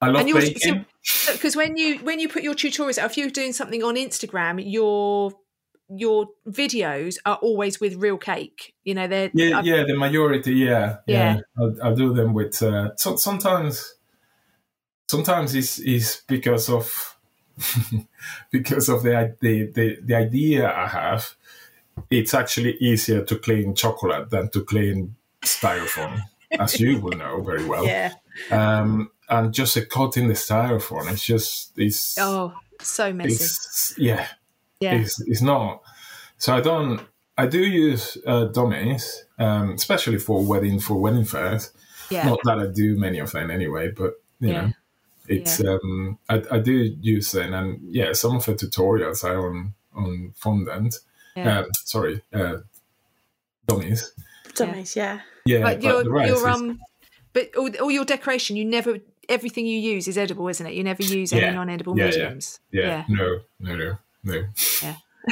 [0.01, 0.85] I love and yours, baking.
[1.31, 4.63] because when you when you put your tutorials out, if you're doing something on Instagram,
[4.65, 5.33] your
[5.89, 8.73] your videos are always with real cake.
[8.83, 11.35] You know, they're Yeah, I've- yeah, the majority, yeah, yeah.
[11.35, 11.39] Yeah.
[11.57, 12.61] I'll, I'll do them with.
[12.61, 13.95] Uh, so, sometimes,
[15.07, 17.17] sometimes it's, it's because of
[18.51, 21.35] because of the, the the the idea I have.
[22.09, 26.21] It's actually easier to clean chocolate than to clean styrofoam,
[26.57, 27.85] as you will know very well.
[27.85, 28.13] yeah.
[28.51, 33.33] Um, and just a coat in the styrofoam, it's just it's Oh, so messy.
[33.33, 34.27] it's yeah,
[34.79, 34.95] yeah.
[34.95, 35.81] it's, it's not.
[36.37, 37.01] So I don't.
[37.37, 41.71] I do use uh, dummies, um, especially for wedding for wedding fairs.
[42.09, 42.27] yeah.
[42.27, 44.61] Not that I do many of them anyway, but you Yeah.
[44.67, 44.71] know,
[45.27, 49.73] it's um, I, I do use them, and yeah, some of the tutorials are on
[49.95, 50.95] on fondant.
[51.35, 51.59] Yeah.
[51.59, 52.57] Uh, sorry, uh,
[53.67, 54.11] dummies.
[54.55, 55.19] Dummies, yeah.
[55.45, 56.79] Yeah, but but your the rest your is- um,
[57.33, 58.97] but all, all your decoration, you never
[59.29, 60.73] everything you use is edible, isn't it?
[60.73, 62.11] You never use any non-edible Yeah, yeah.
[62.11, 62.59] mediums.
[62.71, 64.43] yeah, no, no, no, no.
[64.83, 64.95] Yeah.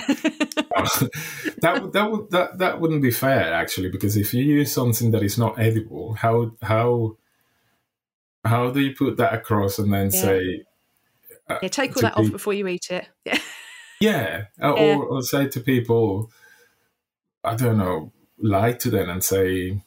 [1.62, 5.24] that that would that that wouldn't be fair actually because if you use something that
[5.24, 7.18] is not edible, how how
[8.44, 10.22] how do you put that across and then Yeah.
[10.22, 10.66] say
[11.50, 13.08] uh, Yeah, take all that off before you eat it.
[13.26, 13.40] Yeah.
[14.00, 14.96] yeah, uh, or, Yeah.
[14.98, 16.30] or say to people,
[17.44, 19.82] I don't know, lie to them and say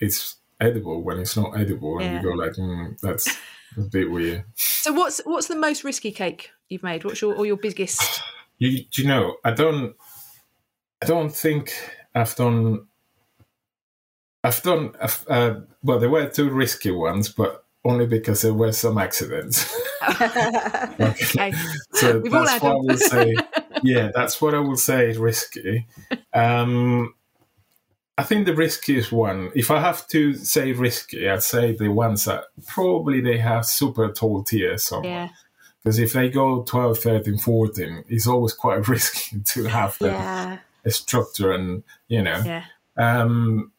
[0.00, 2.16] it's edible when it's not edible, and Yeah.
[2.22, 3.28] you go like, mm, that's
[3.76, 4.44] a bit weird.
[4.54, 7.04] So what's what's the most risky cake you've made?
[7.04, 8.00] What's your or your biggest?
[8.58, 9.96] You, do you know, I don't,
[11.02, 11.72] I don't think
[12.14, 12.86] I've done.
[14.44, 14.94] I've done.
[15.28, 19.66] Uh, well, there were two risky ones, but only because there were some accidents.
[21.00, 21.52] Okay.
[21.94, 23.34] so We've all that's had what I will say.
[23.82, 25.88] Yeah, that's what I will say is risky.
[26.32, 27.14] Um,
[28.18, 32.26] I think the riskiest one, if I have to say risky, I'd say the ones
[32.26, 34.92] that probably they have super tall tiers.
[35.02, 35.30] Yeah.
[35.82, 40.58] Because if they go 12, 13, 14, it's always quite risky to have them yeah.
[40.84, 42.42] a structure and, you know.
[42.44, 42.64] Yeah.
[42.96, 43.72] Um,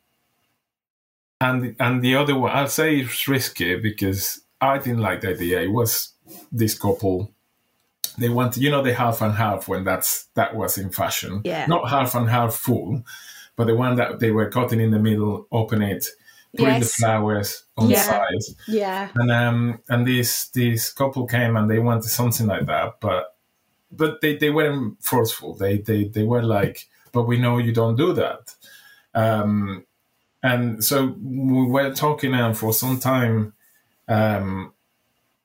[1.40, 5.62] and and the other one, I'll say it's risky because I didn't like the idea.
[5.62, 6.14] It was
[6.52, 7.32] this couple.
[8.18, 11.42] They wanted, you know, the half and half when that's that was in fashion.
[11.44, 11.66] Yeah.
[11.66, 13.04] Not half and half full,
[13.56, 16.08] but the one that they were cutting in the middle, open it,
[16.58, 17.98] putting the flowers on Yeah.
[17.98, 19.10] the sides, Yeah.
[19.16, 23.36] and um and this this couple came and they wanted something like that, but
[23.92, 25.54] but they they weren't forceful.
[25.56, 28.56] They they they were like, but we know you don't do that.
[29.14, 29.86] Um,
[30.42, 33.54] and so we were talking um, for some time.
[34.08, 34.74] Um,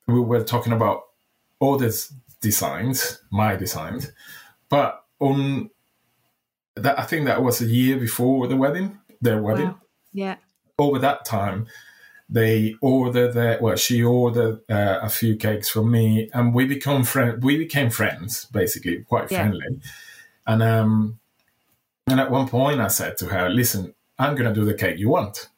[0.07, 1.03] we were talking about
[1.61, 1.90] other
[2.40, 4.11] designs, my designs,
[4.68, 5.71] but on
[6.83, 9.81] that I think that was a year before the wedding, their wedding Wow.
[10.12, 10.37] Yeah.
[10.79, 11.67] over that time,
[12.29, 17.05] they ordered the well, she ordered uh, a few cakes from me, and we become
[17.05, 17.43] friend.
[17.43, 19.38] We became friends, basically, quite Yeah.
[19.41, 19.81] friendly.
[20.47, 21.19] And um,
[22.07, 25.09] and at one point, I said to her, "Listen, I'm gonna do the cake you
[25.11, 25.49] want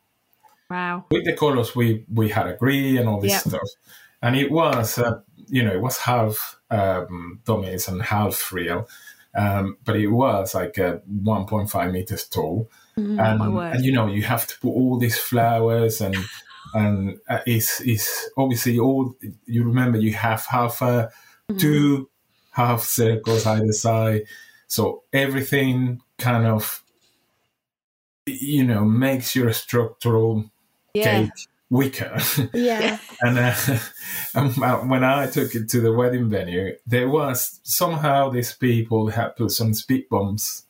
[0.68, 1.04] Wow.
[1.11, 3.38] with the colors we we had agreed and all this Yeah.
[3.38, 3.68] stuff."
[4.22, 8.87] And it was, uh, you know, it was half um, dummies and half real.
[9.34, 12.68] Um, but it was like uh, 1.5 meters tall.
[12.96, 16.16] And, Oh my and you know you have to put all these flowers and
[16.74, 19.14] and uh, it's it's obviously all
[19.46, 21.10] you remember you have half a
[21.56, 22.08] two
[22.50, 24.22] half circles either side.
[24.66, 26.82] So everything kind of
[28.26, 30.50] you know makes your structural
[30.94, 31.04] Yeah.
[31.22, 32.18] cake weaker
[32.52, 32.98] Yeah.
[33.20, 33.54] and, uh,
[34.35, 39.37] and when I took it to the wedding venue, there was somehow these people had
[39.37, 40.64] put some speed bumps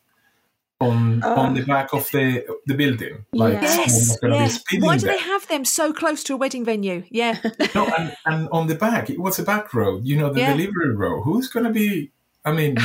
[0.79, 1.35] on Oh.
[1.35, 3.53] on the back of the the building, like.
[3.61, 4.17] Yes.
[4.23, 4.49] Yeah.
[4.79, 5.15] Why do there.
[5.15, 7.03] they have them so close to a wedding venue?
[7.09, 7.37] Yeah.
[7.75, 10.53] No, and, and on the back, it was a back road, you know, the Yeah.
[10.53, 11.21] delivery road.
[11.23, 12.11] Who's going to be?
[12.45, 12.77] I mean,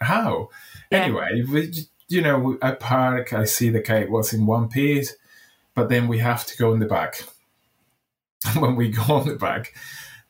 [0.00, 0.50] how?
[0.90, 1.04] Yeah.
[1.04, 1.72] Anyway, we,
[2.08, 5.16] you know, I park, I see the cake was in one piece,
[5.74, 7.24] but then we have to go in the back.
[8.58, 9.74] when we go on the back,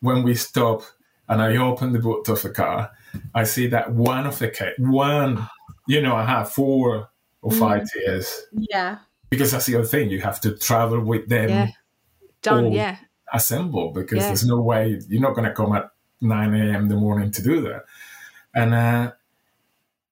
[0.01, 0.83] when we stop
[1.29, 2.91] and I open the boot of the car,
[3.35, 5.49] I see that one of the cake, one,
[5.87, 7.09] you know, I have four
[7.43, 8.99] or five tiers Yeah.
[9.31, 10.11] because that's the other thing.
[10.11, 11.69] You have to travel with them Yeah.
[12.43, 12.73] Done.
[12.73, 12.97] Yeah.
[13.33, 14.27] assemble because Yeah.
[14.29, 16.83] there's no way you're not going to come at 9 a.m.
[16.83, 17.85] in the morning to do that.
[18.55, 19.13] And uh,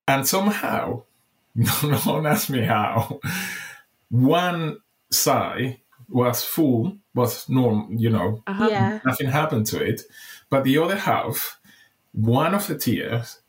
[0.08, 1.04] and somehow,
[1.54, 1.68] no
[2.04, 3.20] one asked me how,
[4.10, 4.78] one
[5.10, 8.68] side was full, was normal, you know, Uh-huh.
[8.70, 9.00] Yeah.
[9.04, 10.02] nothing happened to it.
[10.50, 11.58] But the other half,
[12.12, 13.40] one of the tiers,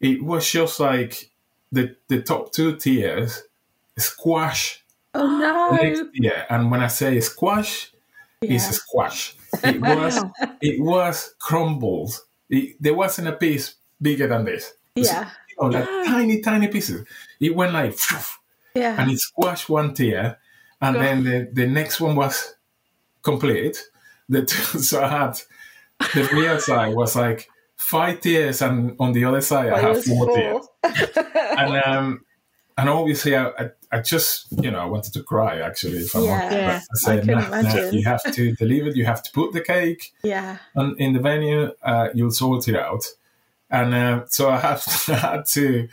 [0.00, 1.30] it was just like
[1.72, 3.42] the, the top two tiers
[3.98, 6.10] squash Oh no.
[6.14, 6.46] tier.
[6.48, 7.92] And when I say squash,
[8.40, 9.34] it's a squash.
[9.64, 10.22] It was
[10.62, 12.12] it was crumbled.
[12.48, 14.72] It, there wasn't a piece bigger than this.
[14.94, 15.28] Yeah.
[15.48, 16.04] You know, like Yeah.
[16.06, 17.04] tiny, tiny pieces.
[17.40, 17.98] It went like,
[18.74, 18.94] Yeah.
[19.00, 20.38] and it squashed one tier,
[20.80, 21.02] and God.
[21.04, 22.54] then the, the next one was
[23.22, 23.82] complete.
[24.28, 25.40] The two, so I had
[26.14, 29.96] the real side was like five tiers, and on the other side I Well, it
[29.96, 30.66] have four tiers.
[30.82, 31.24] four.
[31.58, 32.24] And um,
[32.78, 35.98] and obviously I, I, I just you know I wanted to cry actually.
[35.98, 36.52] If I'm Yeah.
[36.52, 36.66] Yeah.
[36.66, 38.88] But I said, I can "Nah, nah, you have to deliver.
[38.88, 40.58] it, You have to put the cake yeah.
[40.74, 43.04] and in the venue, uh, you'll sort it out.
[43.70, 45.88] And uh, so I had, I had to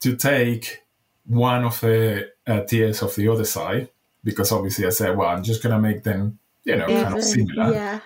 [0.00, 0.82] to take
[1.26, 3.88] one of the uh, tiers of the other side
[4.24, 7.16] because obviously I said, well, I'm just going to make them, you know, Yeah, kind
[7.18, 7.72] of similar.
[7.72, 8.00] Yeah.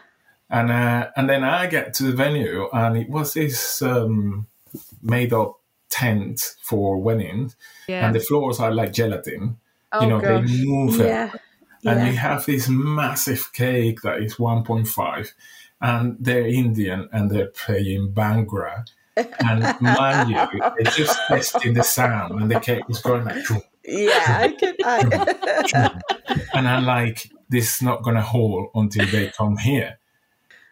[0.50, 4.46] And uh, and then I get to the venue, and it was this um,
[5.02, 7.56] made up tent for weddings,
[7.88, 8.06] Yeah.
[8.06, 9.56] and the floors are like gelatin.
[9.92, 10.48] oh you know, gosh.
[10.48, 11.30] they move it Yeah.
[11.84, 15.32] and you have this massive cake that is 1.5
[15.80, 18.84] and they're indian and they're playing bhangra
[19.16, 20.36] and mind you
[20.76, 23.42] they're just testing the sound and the cake was going like
[23.84, 24.46] Yeah.
[24.46, 24.74] I can.
[24.84, 26.00] I,
[26.54, 29.98] and i'm like this is not gonna hold until they come here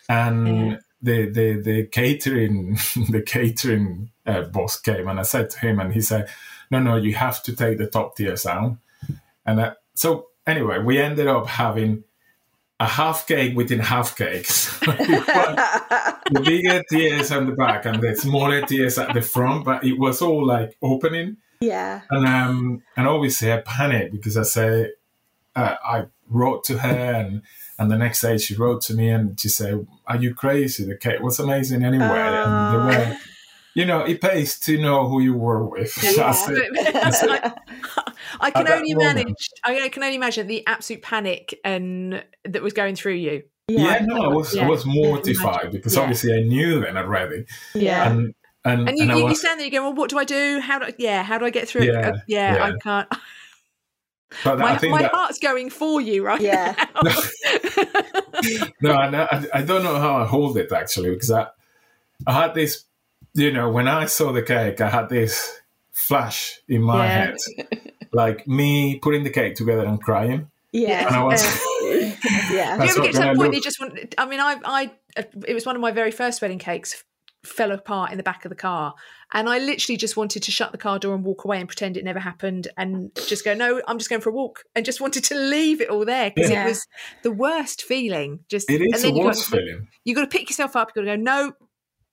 [0.09, 0.77] and Yeah.
[1.03, 2.75] the, the the catering
[3.11, 6.29] the catering uh, boss came and i said to him and he said
[6.71, 8.79] no no you have to take the top tiers down
[9.47, 12.05] and uh, so anyway, we ended up having
[12.79, 14.79] a half cake within half cakes.
[14.81, 19.99] the bigger tiers on the back and the smaller tiers at the front, but it
[19.99, 21.39] was all like opening.
[21.61, 22.03] Yeah.
[22.11, 24.93] And um and obviously I panicked because I say
[25.57, 27.43] uh, I wrote to her and
[27.79, 30.85] and the next day she wrote to me and she said, "Are you crazy?
[30.85, 33.17] The cake was amazing anyway." And they were,
[33.75, 35.97] you know, it pays to know who you were with.
[36.03, 36.25] Yeah.
[36.29, 37.53] I said- I
[37.97, 39.17] I, I can At that only moment.
[39.17, 39.49] manage.
[39.65, 43.43] I can only imagine the absolute panic and that was going through you.
[43.69, 46.03] yeah, no, I was I was mortified because Yeah.
[46.03, 48.11] obviously I knew then already, Yeah.
[48.11, 50.19] and and, And you, I you, you was, stand there, you go, "Well, what do
[50.19, 50.59] I do?
[50.61, 50.87] How do?
[50.87, 51.93] I, yeah, how do I get through it?
[51.95, 52.65] Yeah, Uh, yeah, yeah.
[52.65, 53.09] I can't.
[54.45, 56.75] but My, I think my that heart's going for you right Yeah.
[57.03, 57.03] now.
[58.81, 61.47] no, I, I, I don't know how I hold it actually because I,
[62.27, 62.85] I had this,
[63.35, 65.61] you know, when I saw the cake, I had this
[65.93, 67.11] flash in my Yeah.
[67.27, 67.37] head,
[68.13, 70.33] like me putting the cake together and crying,
[70.73, 71.09] and Yeah.
[71.11, 71.43] I was,
[72.51, 72.77] Yeah.
[72.79, 74.15] Do you ever get to that I point look- you just want?
[74.19, 74.91] I mean, I, I,
[75.47, 77.03] it was one of my very first wedding cakes
[77.45, 78.95] fell apart in the back of the car,
[79.33, 81.97] and I literally just wanted to shut the car door and walk away and pretend
[81.97, 85.01] it never happened, and just go, no, I'm just going for a walk, and just
[85.01, 86.65] wanted to leave it all there because Yeah.
[86.65, 86.87] it was
[87.23, 88.41] the worst feeling.
[88.49, 89.89] Just it and is a then you worst got, feeling.
[90.05, 90.91] you got to pick yourself up.
[90.95, 91.53] You got to go, no,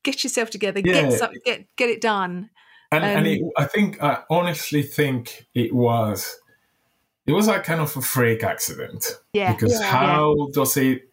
[0.03, 1.09] get yourself together, Yeah.
[1.09, 2.49] get some, get get it done.
[2.91, 6.37] And, and Um, it, I think, I honestly think it was,
[7.25, 9.17] it was like kind of a freak accident.
[9.33, 9.87] Yeah, Because Yeah.
[9.87, 11.09] how does it,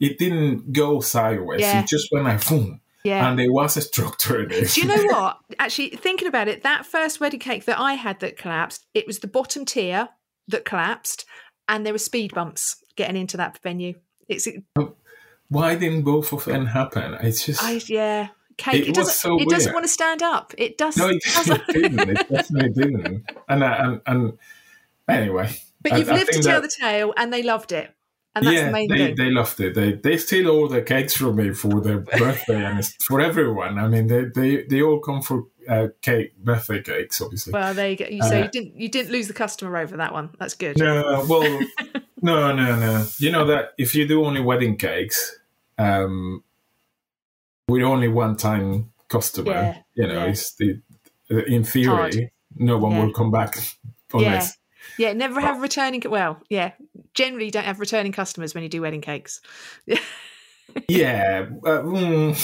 [0.00, 1.60] it didn't go sideways.
[1.62, 1.80] Yeah.
[1.80, 2.80] It just went like, boom.
[3.04, 3.28] Yeah.
[3.28, 4.70] And there was a structure in it.
[4.72, 5.38] Do you know what?
[5.58, 9.18] Actually, thinking about it, that first wedding cake that I had that collapsed, it was
[9.20, 10.08] the bottom tier
[10.48, 11.24] that collapsed,
[11.68, 13.94] and there were speed bumps getting into that venue.
[14.28, 14.48] It's
[15.48, 17.14] Why didn't both of them happen?
[17.22, 17.62] It's just.
[17.62, 18.82] I yeah, cake.
[18.82, 19.12] It It, doesn't.
[19.14, 20.54] so it doesn't want to stand up.
[20.58, 20.96] It does.
[20.96, 21.62] No, it, doesn't.
[21.68, 22.00] it didn't.
[22.10, 23.24] It definitely didn't.
[23.48, 24.38] And and and
[25.08, 27.94] anyway, But you've I lived to tell that- the tale, and they loved it,
[28.34, 29.14] and that's yeah, the main they, thing.
[29.16, 29.74] they loved it.
[29.74, 33.78] They they steal all the cakes from me for their birthday and it's for everyone.
[33.78, 37.52] I mean, they they, they all come for uh, cake birthday cakes, obviously.
[37.52, 38.06] well, there you go.
[38.06, 38.80] You, so Uh, you didn't.
[38.80, 40.30] You didn't lose the customer over that one.
[40.38, 40.76] That's good.
[40.78, 41.42] no, well,
[42.22, 43.06] no, no, no.
[43.18, 45.38] You know that if you do only wedding cakes,
[45.78, 46.42] um,
[47.68, 50.30] with only one time customer, Yeah, you know, yeah.
[50.30, 50.80] it's the
[51.30, 51.66] in hard.
[52.12, 53.04] theory, no one Yeah.
[53.04, 53.56] will come back
[54.12, 54.56] unless.
[54.98, 56.02] Yeah, never have returning.
[56.08, 56.72] Well, yeah,
[57.14, 59.40] generally don't have returning customers when you do wedding cakes.
[60.88, 61.46] Yeah.
[61.64, 62.34] Uh, mm.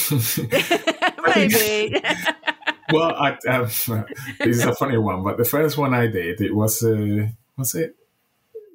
[1.34, 2.02] Maybe.
[2.92, 3.64] well, I, um,
[4.38, 7.74] this is a funny one, but the first one I did, it was uh, was
[7.74, 7.96] it?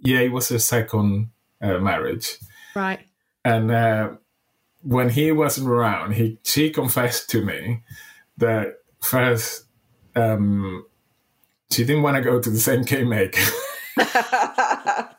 [0.01, 1.29] Yeah, it was a second
[1.61, 2.37] uh, marriage,
[2.75, 2.99] right.
[3.43, 4.09] and uh,
[4.83, 7.81] when he wasn't around, he she confessed to me
[8.37, 9.65] that first
[10.15, 10.85] um,
[11.71, 13.41] she didn't want to go to the same cake maker.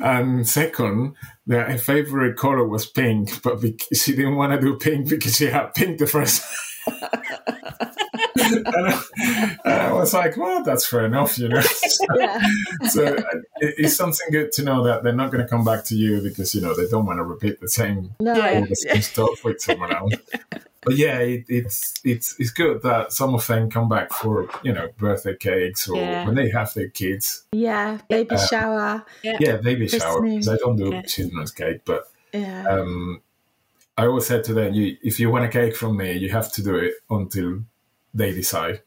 [0.00, 1.14] and second,
[1.48, 3.60] her favorite color was pink, but
[3.94, 6.42] she didn't want to do pink because she had pink the first.
[8.36, 9.04] and, I,
[9.64, 11.62] and I was like, well, that's fair enough, you know.
[11.90, 12.40] So, yeah.
[12.88, 13.22] so uh,
[13.56, 16.22] it, it's something good to know that they're not going to come back to you
[16.22, 18.34] because you know they don't want to repeat the same No.
[18.34, 18.64] Yeah.
[18.64, 20.14] the same stuff with someone else.
[20.82, 24.72] But yeah, it, it's it's it's good that some of them come back for you
[24.72, 26.24] know birthday cakes or Yeah.
[26.26, 27.44] when they have their kids.
[27.52, 27.98] Yeah.
[28.08, 29.04] Baby shower.
[29.22, 31.02] Yeah, baby shower because I don't do Yeah.
[31.02, 32.66] children's cake, but Yeah.
[32.66, 33.20] um,
[33.98, 36.50] I always said to them, you, if you want a cake from me, you have
[36.52, 37.60] to do it until
[38.14, 38.80] they decide.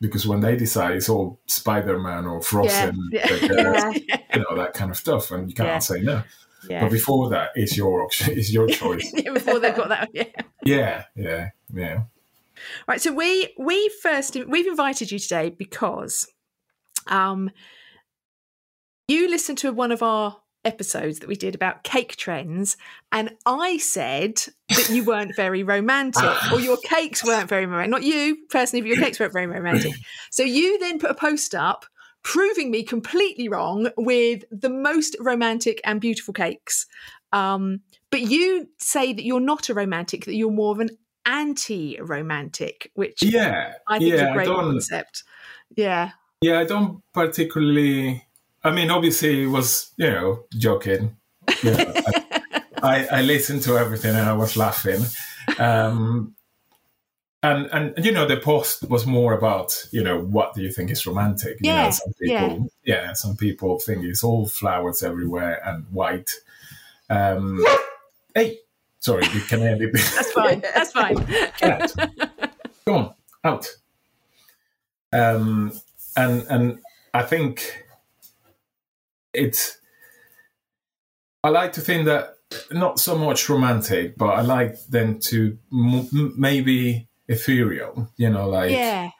[0.00, 3.26] Because when they decide, it's all Spider Man or Frozen, Yeah.
[3.28, 4.18] like, uh, yeah.
[4.34, 5.78] you know that kind of stuff, and you can't Yeah.
[5.80, 6.22] say no.
[6.68, 6.82] Yeah.
[6.82, 9.12] But before that, it's your option, it's your choice.
[9.12, 10.10] Before they've got that.
[10.12, 10.24] Yeah.
[10.64, 12.02] yeah, yeah, yeah.
[12.86, 13.00] Right.
[13.00, 16.28] So we we first we've invited you today because
[17.08, 17.50] um
[19.08, 22.76] you listened to one of our episodes that we did about cake trends
[23.10, 27.90] and I said that you weren't very romantic or your cakes weren't very romantic.
[27.90, 29.92] Not you personally, but your cakes weren't very romantic.
[30.30, 31.84] So you then put a post up
[32.22, 36.86] proving me completely wrong with the most romantic and beautiful cakes.
[37.32, 37.80] Um,
[38.10, 40.90] but you say that you're not a romantic, that you're more of an
[41.26, 45.24] anti-romantic, which Yeah, I think is a great don't, concept.
[45.76, 46.10] Yeah,
[46.42, 48.24] yeah, I don't particularly.
[48.64, 51.16] I mean, obviously, it was you know joking.
[51.62, 55.02] You know, I, I, I listened to everything and I was laughing.
[55.58, 56.34] Um,
[57.42, 60.90] and and you know the post was more about you know what do you think
[60.90, 63.12] is romantic you Yeah, know some people yeah.
[63.14, 66.30] some people think it's all flowers everywhere and white
[67.10, 67.64] um
[68.34, 68.58] hey
[69.00, 70.60] sorry you can edit this that's fine.
[70.60, 71.16] That's fine.
[72.86, 73.14] Go on,
[73.44, 73.66] out.
[75.12, 75.72] Um,
[76.16, 76.78] and and
[77.12, 77.84] I think
[79.34, 79.78] it's
[81.44, 82.34] I like to think that
[82.70, 88.10] not so much romantic, but I like them to m- maybe ethereal.
[88.16, 89.10] You know, like yeah,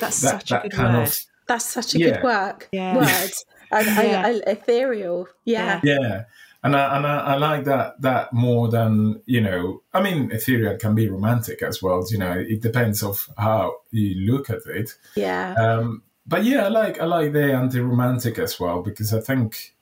[0.00, 1.08] that's that, such a good kind word.
[1.08, 2.10] of That's such a Yeah.
[2.10, 2.68] good work.
[2.72, 2.96] Yeah.
[2.96, 3.30] Word.
[3.70, 5.28] I, I, I, ethereal.
[5.44, 5.80] Yeah.
[5.84, 6.24] yeah.
[6.64, 9.82] And I, and I, I like that that more than you know.
[9.92, 12.04] I mean, ethereal can be romantic as well.
[12.10, 14.96] You know, it depends of how you look at it.
[15.14, 15.54] Yeah.
[15.54, 19.76] Um, but yeah, I like I like the anti-romantic as well because I think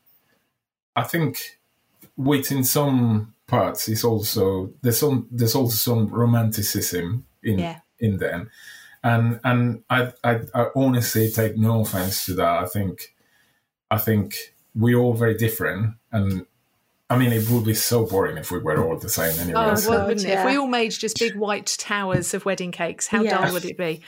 [0.95, 1.59] I think
[2.17, 7.79] within some parts is also there's some there's also some romanticism in Yeah.
[8.01, 8.51] in them,
[9.05, 12.63] and and I, I I honestly take no offense to that.
[12.63, 13.15] I think
[13.91, 14.35] I think
[14.75, 16.45] we're all very different, and
[17.09, 19.61] I mean it would be so boring if we were all the same anyway.
[19.61, 20.31] Oh, so- well, wouldn't it?
[20.39, 23.39] If we all made just big white towers of wedding cakes, how Yeah.
[23.43, 24.03] dull would it be?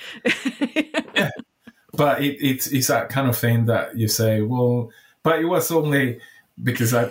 [1.92, 4.90] but it, it's it's that kind of thing that you say, well,
[5.22, 6.20] but it was only
[6.62, 7.10] because I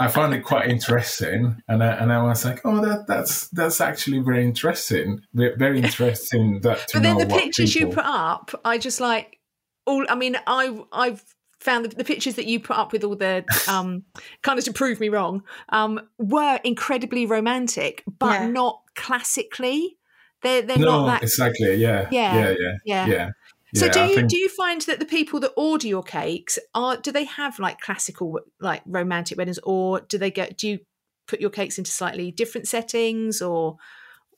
[0.00, 3.80] I found it quite interesting, and I, and I was like, oh, that that's that's
[3.80, 6.60] actually very interesting, very interesting.
[6.62, 9.38] That to but then know the what pictures you put up, I just like
[9.86, 10.04] all.
[10.08, 11.22] I mean, I I've
[11.60, 14.02] found the, the pictures that you put up with all the um
[14.42, 18.48] kind of to prove me wrong um were incredibly romantic, but Yeah.
[18.48, 19.96] not classically.
[20.42, 21.22] They're they're no, not that.
[21.22, 23.06] exactly, yeah, Yeah, yeah, yeah, yeah.
[23.06, 23.30] yeah.
[23.76, 26.58] So Yeah, do you think- do you find that the people that order your cakes
[26.74, 30.78] are do they have like classical like romantic weddings or do they get do you
[31.26, 33.76] put your cakes into slightly different settings or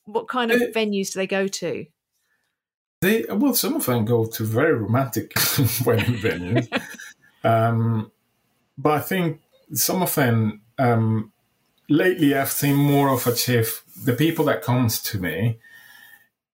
[0.04, 1.84] what kind of Uh, venues do they go to?
[3.02, 5.34] They well, some of them go to very romantic
[5.84, 6.66] wedding venues,
[7.44, 8.10] um,
[8.78, 9.40] but I think
[9.74, 11.32] some of them um,
[11.90, 13.82] lately I've seen more of a shift.
[14.04, 15.58] The people that comes to me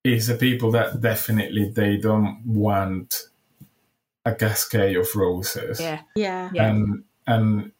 [0.05, 3.29] is the people that definitely they don't want
[4.25, 6.01] a cascade of roses, Yeah.
[6.15, 6.51] Yeah.
[6.53, 6.71] Yeah.
[6.71, 7.73] and and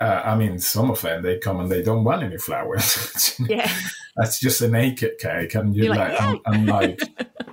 [0.00, 3.38] uh, I mean some of them they come and they don't want any flowers.
[3.48, 3.70] Yeah.
[4.16, 7.00] that's just a naked cake and you're, You're like, like, I'm, I'm like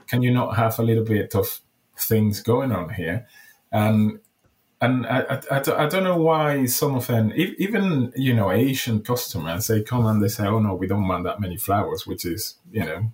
[0.08, 1.60] can you not have a little bit of
[1.98, 3.28] things going on here
[3.72, 4.20] and
[4.82, 9.68] and I, I, I, don't, know why some of them even you know asian customers
[9.68, 12.56] they come and they say oh no we don't want that many flowers which is
[12.72, 13.12] you know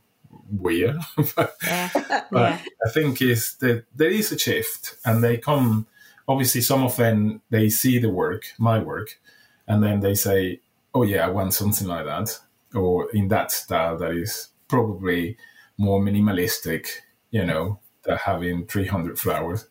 [0.51, 0.97] weird
[1.35, 1.89] but Yeah.
[2.31, 2.59] but Yeah.
[2.85, 5.87] I think is that there is a shift, and they come.
[6.27, 9.19] Obviously, some of them they see the work, my work,
[9.67, 10.59] and then they say,
[10.93, 12.39] "Oh yeah, I want something like that,"
[12.75, 15.37] or in that style that is probably
[15.77, 16.87] more minimalistic.
[17.31, 19.67] You know, than having three hundred flowers,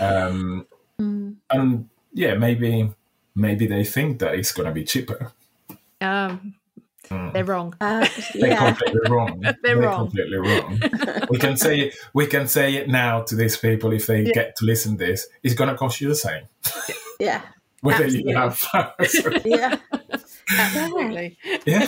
[0.00, 0.66] um,
[1.00, 1.34] Mm.
[1.50, 2.92] and yeah, maybe
[3.34, 5.32] maybe they think that it's going to be cheaper.
[6.00, 6.54] Um
[7.10, 7.32] Mm.
[7.32, 7.74] they're wrong.
[7.80, 8.72] Uh, They're yeah.
[8.74, 9.44] completely wrong.
[9.62, 10.06] They're wrong.
[10.10, 10.80] completely wrong.
[11.30, 11.96] we can say it.
[12.14, 14.32] We can say it now to these people if they Yeah.
[14.32, 15.26] get to listen to this.
[15.42, 16.44] It's going to cost you the same,
[17.20, 17.42] Yeah.
[17.82, 18.30] whether Absolutely.
[18.32, 18.60] you have
[19.44, 19.76] Yeah.
[20.58, 21.38] Absolutely.
[21.66, 21.86] yeah.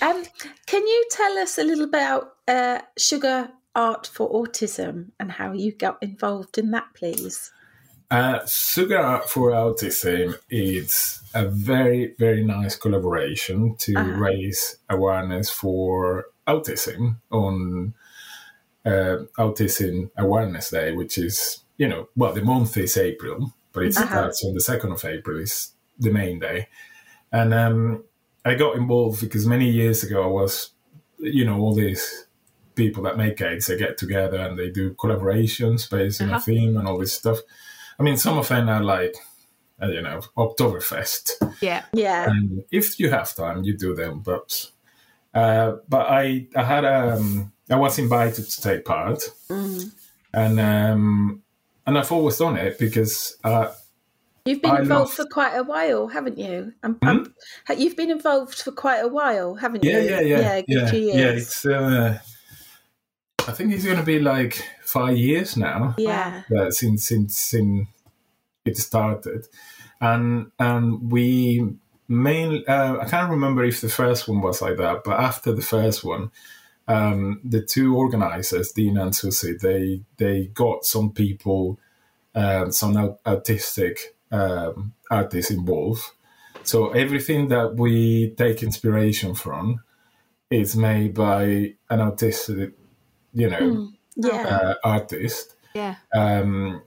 [0.00, 0.24] Um,
[0.66, 5.72] can you tell us a little about uh, Sugar Art for Autism and how you
[5.72, 7.50] got involved in that, please?
[8.10, 14.18] Uh, Sugar for Autism is a very, very nice collaboration to Uh-huh.
[14.18, 17.92] raise awareness for autism on
[18.86, 23.94] uh, Autism Awareness Day, which is, you know, well, the month is April, but it
[23.96, 24.06] Uh-huh.
[24.08, 26.68] starts on the 2nd of April, is the main day.
[27.30, 28.04] And um,
[28.46, 30.70] I got involved because many years ago I was,
[31.18, 32.24] you know, all these
[32.74, 36.38] people that make cakes, they get together and they do collaborations based on Uh-huh.
[36.38, 37.40] a theme and all this stuff.
[37.98, 39.14] I mean, some of them are like,
[39.82, 41.32] uh, you know, Oktoberfest.
[41.60, 41.84] Yeah.
[41.92, 42.30] Yeah.
[42.30, 44.20] And if you have time, you do them.
[44.20, 44.70] But
[45.34, 49.20] uh, but I I had um I was invited to take part,
[49.50, 49.92] Mm.
[50.32, 51.42] and um
[51.86, 53.72] and I've always done it because uh,
[54.44, 56.72] You've been I involved love- for quite a while, haven't you?
[56.82, 57.34] Um, um,
[57.66, 59.90] ha- you've been involved for quite a while, haven't you?
[59.90, 62.18] yeah yeah yeah Yeah, a good yeah few yeah it's uh,
[63.46, 65.94] I think it's going to be like five years now.
[65.98, 66.42] yeah.
[66.56, 67.88] uh, since since since
[68.64, 69.46] it started,
[70.00, 71.66] and and we
[72.08, 75.62] main uh, I can't remember if the first one was like that, but after the
[75.62, 76.30] first one,
[76.88, 81.78] um, the two organizers, Dean and Susie, they they got some people,
[82.34, 82.94] um, some
[83.26, 83.98] autistic
[84.32, 86.02] um, artists involved.
[86.64, 89.80] So everything that we take inspiration from
[90.50, 92.72] is made by an autistic,
[93.32, 93.92] you know, Mm.
[94.16, 94.46] Yeah.
[94.46, 95.94] uh, artist Yeah.
[96.14, 96.82] um,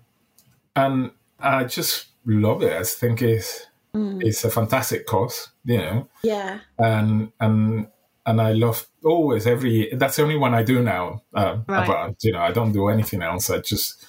[0.76, 2.74] and I just love it.
[2.74, 4.24] I think it's Mm.
[4.24, 6.60] it's a fantastic cause, you know, Yeah.
[6.78, 7.88] and and
[8.26, 9.90] and I love always every.
[9.94, 11.24] That's the only one I do now.
[11.34, 11.90] Um, Right.
[11.90, 13.50] About you know, I don't do anything else.
[13.50, 14.06] I just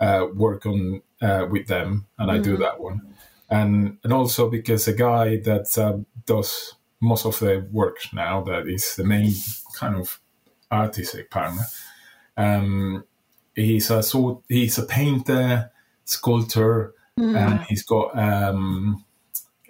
[0.00, 2.60] uh, work on uh, with them, and I do Mm.
[2.60, 3.00] that one.
[3.50, 8.66] and and also because a guy that uh, does most of the work now, that
[8.68, 9.32] is the main
[9.80, 10.20] kind of
[10.74, 11.62] artistic partner.
[12.36, 13.04] Um,
[13.54, 15.70] he's a sort, he's a painter,
[16.04, 19.04] sculptor, and he's got um,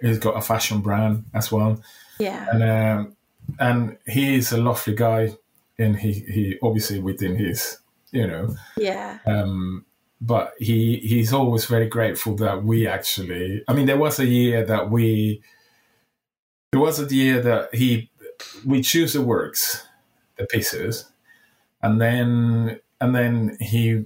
[0.01, 1.79] he's got a fashion brand as well
[2.19, 2.47] Yeah.
[2.51, 3.15] and um,
[3.59, 5.35] and he is a lovely guy,
[5.77, 7.77] and he he obviously within his
[8.11, 9.19] you know, Yeah.
[9.27, 9.85] um,
[10.21, 13.63] but he he's always very grateful that we actually.
[13.67, 15.41] I mean, there was a year that we
[16.71, 18.09] there was a year that he
[18.65, 19.85] we choose the works,
[20.37, 21.11] the pieces,
[21.81, 24.05] and then and then he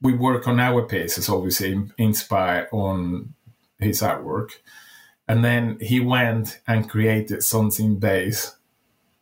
[0.00, 3.34] we work on our pieces, obviously inspired on
[3.78, 4.50] his artwork,
[5.26, 8.56] and then he went and created something based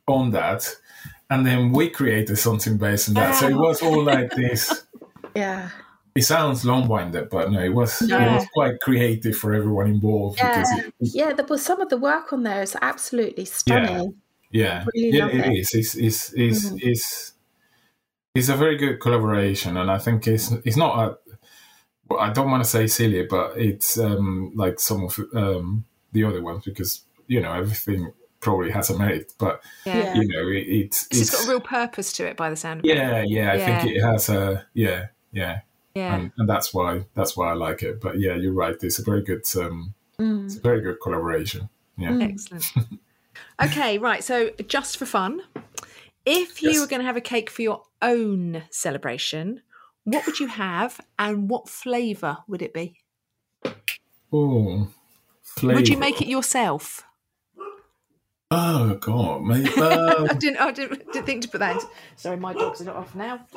[0.06, 0.74] on that,
[1.30, 3.34] and then we created something based on that.
[3.36, 4.82] So it was all like this.
[5.34, 5.68] Yeah.
[6.14, 10.64] It sounds long-winded, but no, it was it was quite creative for everyone involved Yeah.
[10.66, 11.34] it, Yeah.
[11.34, 13.94] There was some of the work on there is absolutely stunning.
[13.94, 14.04] yeah,
[14.52, 15.58] Really yeah, it it.
[15.58, 15.74] is.
[15.74, 16.78] It's it's it's, Mhm.
[16.82, 17.32] it's
[18.34, 21.18] it's a very good collaboration, and I think it's it's not a.
[22.08, 26.22] Well, I don't want to say silly, but it's um, like some of um, the
[26.24, 29.98] other ones because you know everything probably has a merit, but Yeah.
[29.98, 30.14] Yeah.
[30.14, 32.84] you know it, it's It's, got a real purpose to it by the sound of
[32.84, 32.96] it.
[32.96, 33.52] yeah, yeah.
[33.52, 35.60] I think it has a yeah, yeah,
[35.96, 36.14] Yeah.
[36.14, 38.00] and, and that's why that's why I like it.
[38.00, 38.76] But yeah, you're right.
[38.80, 40.44] It's a very good um, Mm.
[40.46, 41.68] it's a very good collaboration.
[41.98, 42.10] Yeah.
[42.10, 42.22] Mm.
[42.30, 42.64] Excellent.
[43.62, 44.22] okay, right.
[44.24, 45.42] So, just for fun,
[46.24, 46.80] if you Yes.
[46.80, 49.62] were going to have a cake for your own celebration,
[50.04, 53.00] what would you have and what flavour would it be?
[54.32, 54.88] Oh,
[55.42, 55.76] flavour.
[55.76, 57.02] Would you make it yourself?
[58.50, 59.68] Oh God, maybe.
[59.76, 61.88] Uh, I didn't, I didn't, didn't think to put that in.
[62.16, 63.46] Sorry, my dogs are not off now.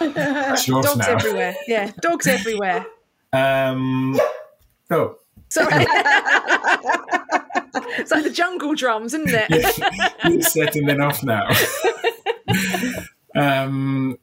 [0.00, 1.06] Dogs now.
[1.08, 1.54] everywhere.
[1.66, 2.86] Yeah, dogs everywhere.
[3.32, 4.18] Um,
[4.90, 5.16] oh,
[5.50, 5.86] Sorry.
[7.98, 9.78] it's like the jungle drums, isn't it?
[10.24, 11.48] you're setting them off now.
[13.36, 14.18] um,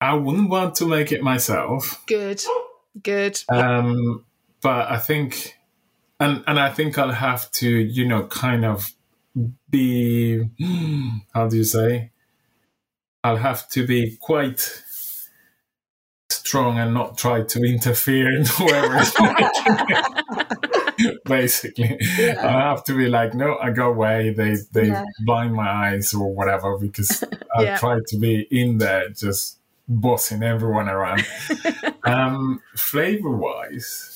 [0.00, 2.42] I wouldn't want to make it myself, Good,
[3.02, 3.38] good.
[3.48, 4.24] um,
[4.60, 5.58] but I think,
[6.18, 8.90] and and I think I'll have to, you know, kind of
[9.70, 10.48] be,
[11.34, 12.10] how do you say?
[13.24, 14.82] I'll have to be quite
[16.28, 20.56] strong and not try to interfere in whoever is making
[21.24, 21.98] basically
[22.42, 25.02] i have to be like no i go away they they Yeah.
[25.24, 27.24] blind my eyes or whatever because
[27.56, 31.26] i try to be in there just bossing everyone around
[32.04, 34.08] um flavor wise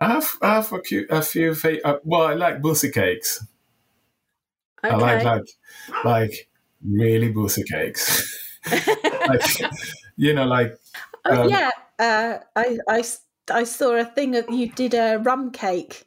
[0.00, 3.46] I have, I have a few, a few fa- uh, well, I like bussy cakes.
[4.84, 4.92] Okay.
[4.92, 5.48] I like like
[6.04, 6.48] like
[6.84, 8.36] really bussy cakes.
[8.70, 9.40] like
[10.16, 10.76] you know, like
[11.24, 13.02] Oh Um, yeah, uh, I, I
[13.50, 16.04] I saw a thing of you did a rum cake.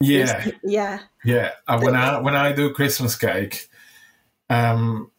[0.00, 3.68] yeah, yeah, Yeah, uh, when I when I do Christmas cake,
[4.50, 5.10] um,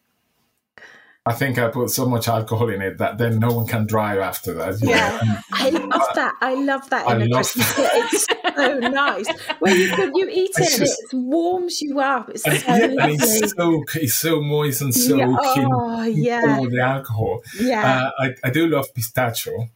[1.25, 4.19] I think I put so much alcohol in it that then no one can drive
[4.19, 4.81] after that.
[4.81, 5.41] know, Yeah.
[5.51, 6.35] I love that.
[6.39, 7.89] I love that I in a Christmas cake.
[7.95, 9.27] It's so nice.
[9.59, 12.29] When you you eat it, just- it warms you up.
[12.29, 16.69] It's so yeah, and it's so it's so moist and so Yeah, oh yeah, all
[16.69, 17.41] the alcohol.
[17.59, 18.11] yeah.
[18.19, 19.67] Uh, I, I do love pistachio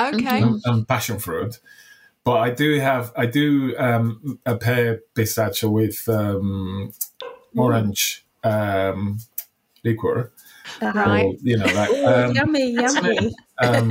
[0.00, 0.42] Okay.
[0.42, 1.58] and, and passion fruit,
[2.24, 6.92] but I do have I do um, a pair pistachio with um,
[7.56, 9.18] orange um,
[9.84, 10.32] liquor.
[10.80, 10.98] Uh-huh.
[10.98, 11.24] Right.
[11.24, 13.34] Or, you know, like Ooh, um, yummy, yummy.
[13.62, 13.90] um,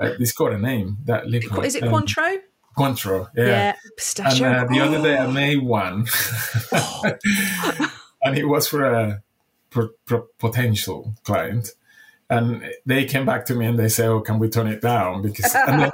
[0.00, 1.64] it's got a name that liquor.
[1.64, 2.38] Is it um, Cointreau?
[2.76, 3.46] Cointreau, Yeah.
[3.46, 3.68] yeah.
[3.70, 4.46] And Pistachio.
[4.48, 6.06] uh, the other day I made one,
[8.22, 9.22] and it was for a
[10.38, 11.70] potential client.
[12.28, 15.22] And they came back to me and they said, "Oh, can we turn it down?"
[15.22, 15.90] Because, and then,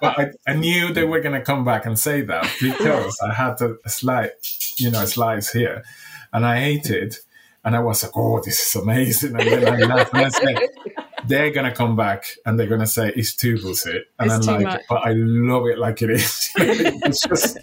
[0.00, 3.34] but I, I knew they were going to come back and say that because I
[3.34, 4.30] had a, slight,
[4.78, 5.84] you know, slice here,
[6.32, 7.16] and I ate it,
[7.64, 10.58] and I was like, "Oh, this is amazing!" And then I laughed and I said,
[11.26, 14.64] they're gonna come back and they're gonna say it's too bullshit, and It's I'm like,
[14.64, 14.82] much.
[14.88, 16.50] but I love it like it is.
[16.56, 17.58] it was just,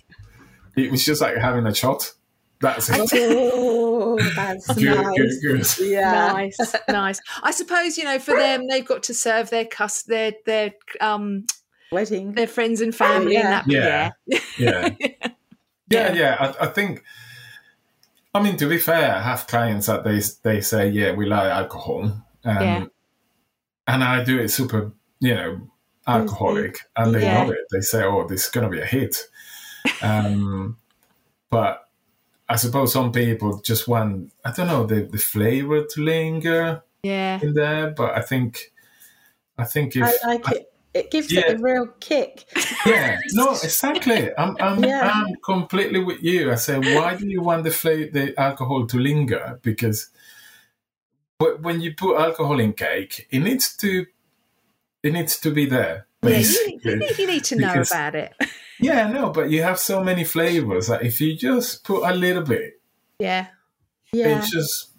[0.75, 2.11] it was just like having a shot.
[2.61, 3.09] That's it.
[3.13, 5.17] Oh, that's Good, nice.
[5.17, 5.31] good,
[5.79, 5.87] good.
[5.89, 6.11] Yeah.
[6.33, 7.21] Nice, nice.
[7.41, 11.45] I suppose you know for them they've got to serve their cus their their um
[11.91, 12.33] Wedding.
[12.33, 13.65] their friends and family and that.
[13.67, 14.11] Yeah.
[14.27, 14.39] Yeah.
[14.57, 14.89] Yeah,
[15.89, 16.37] yeah, yeah.
[16.59, 17.03] I, I think.
[18.33, 21.51] I mean, to be fair, I have clients that they they say, "Yeah, we like
[21.51, 22.85] alcohol," um, Yeah.
[23.87, 25.67] and I do it super, you know,
[26.07, 27.39] alcoholic, and they Yeah.
[27.39, 27.57] love it.
[27.73, 29.17] They say, "Oh, this is gonna be a hit,"
[30.01, 30.77] um,
[31.49, 31.89] but
[32.51, 37.39] I suppose some people just want, I don't know, the the flavor to linger Yeah.
[37.41, 37.91] in there.
[37.99, 38.73] But I think,
[39.57, 41.47] I think if I like it It gives Yeah.
[41.47, 42.45] it a real kick.
[42.85, 44.21] Yeah, no, exactly.
[44.37, 45.09] I'm, I'm, Yeah.
[45.13, 46.51] I'm completely with you.
[46.51, 49.45] I say, why do you want the fla- the alcohol to linger?
[49.63, 50.09] Because
[51.61, 54.05] when you put alcohol in cake, it needs to,
[55.03, 56.07] it needs to be there.
[56.23, 56.79] Yeah, you,
[57.17, 58.33] you, need, to know Because- about it.
[58.83, 62.41] Yeah, no, but you have so many flavors that if you just put a little
[62.41, 62.81] bit,
[63.19, 63.45] Yeah.
[64.11, 64.39] Yeah.
[64.39, 64.93] it's just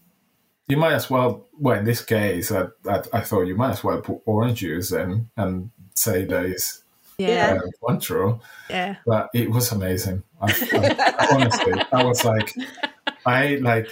[0.68, 1.48] you might as well.
[1.58, 4.92] Well, in this case, I, I, I thought you might as well put orange juice
[4.92, 6.84] in and say that it's
[7.18, 7.58] Yeah.
[7.60, 8.40] uh, Cointreau.
[8.70, 8.96] Yeah.
[9.04, 10.22] But it was amazing.
[10.40, 12.54] I, I, honestly, I was like,
[13.26, 13.88] I like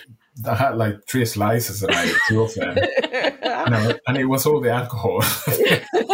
[0.47, 2.79] I had like three slices and I ate two of them,
[4.07, 5.21] and it was all the alcohol.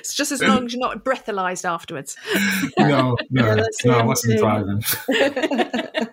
[0.00, 2.16] It's just as long as you're not breathalyzed afterwards.
[2.78, 4.82] no, no, Yeah, no, I wasn't driving.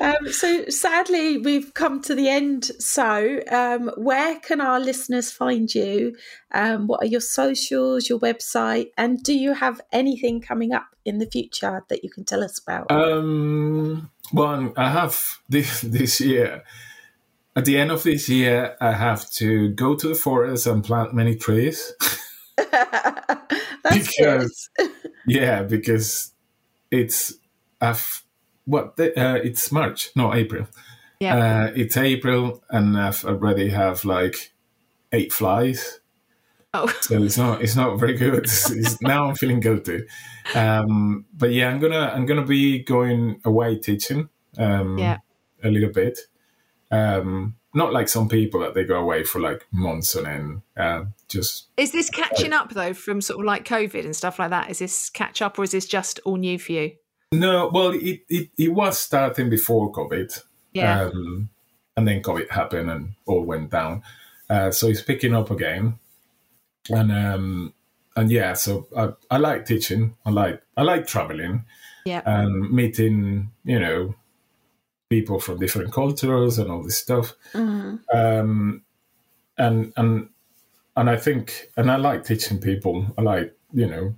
[0.00, 2.70] Um, so sadly, we've come to the end.
[2.78, 6.16] So, um, where can our listeners find you?
[6.52, 11.18] Um, what are your socials, your website, and do you have anything coming up in
[11.18, 12.90] the future that you can tell us about?
[12.90, 16.64] Um, well, I have this this year.
[17.56, 21.14] At the end of this year, I have to go to the forest and plant
[21.14, 21.94] many trees.
[23.82, 24.70] That's because-
[25.26, 26.32] yeah, because
[26.90, 27.34] it's
[27.80, 28.24] I've
[28.66, 30.66] what the, uh, it's March, no April.
[31.20, 31.36] Yeah.
[31.66, 34.52] Uh, it's April, and I've already have like
[35.12, 36.00] eight flies.
[36.76, 36.88] Oh.
[37.02, 38.34] so it's not it's not very good.
[38.44, 40.04] It's, it's- now I'm feeling guilty.
[40.54, 44.28] Um, but yeah, I'm gonna I'm gonna be going away teaching.
[44.58, 45.18] Um, Yeah.
[45.62, 46.18] a little bit.
[46.90, 50.62] Um, not like some people that they go away for like months on end.
[50.76, 54.50] Uh, just Is this catching up though from sort of like COVID and stuff like
[54.50, 54.70] that?
[54.70, 56.92] Is this catch up or is this just all new for you?
[57.32, 57.70] no.
[57.72, 60.40] Well, it it, it was starting before COVID.
[60.72, 61.04] Yeah.
[61.04, 61.50] Um,
[61.96, 64.02] and then COVID happened and all went down.
[64.50, 65.98] Uh, so it's picking up again.
[66.90, 67.74] And um,
[68.16, 70.16] and yeah, so I, I like teaching.
[70.24, 71.64] I like I like traveling
[72.04, 72.22] yeah.
[72.24, 74.14] and meeting, you know,
[75.08, 77.34] people from different cultures and all this stuff.
[77.52, 78.00] Mhm.
[78.12, 78.82] Um,
[79.56, 80.28] and and
[80.96, 83.06] and I think and I like teaching people.
[83.18, 84.14] I like you know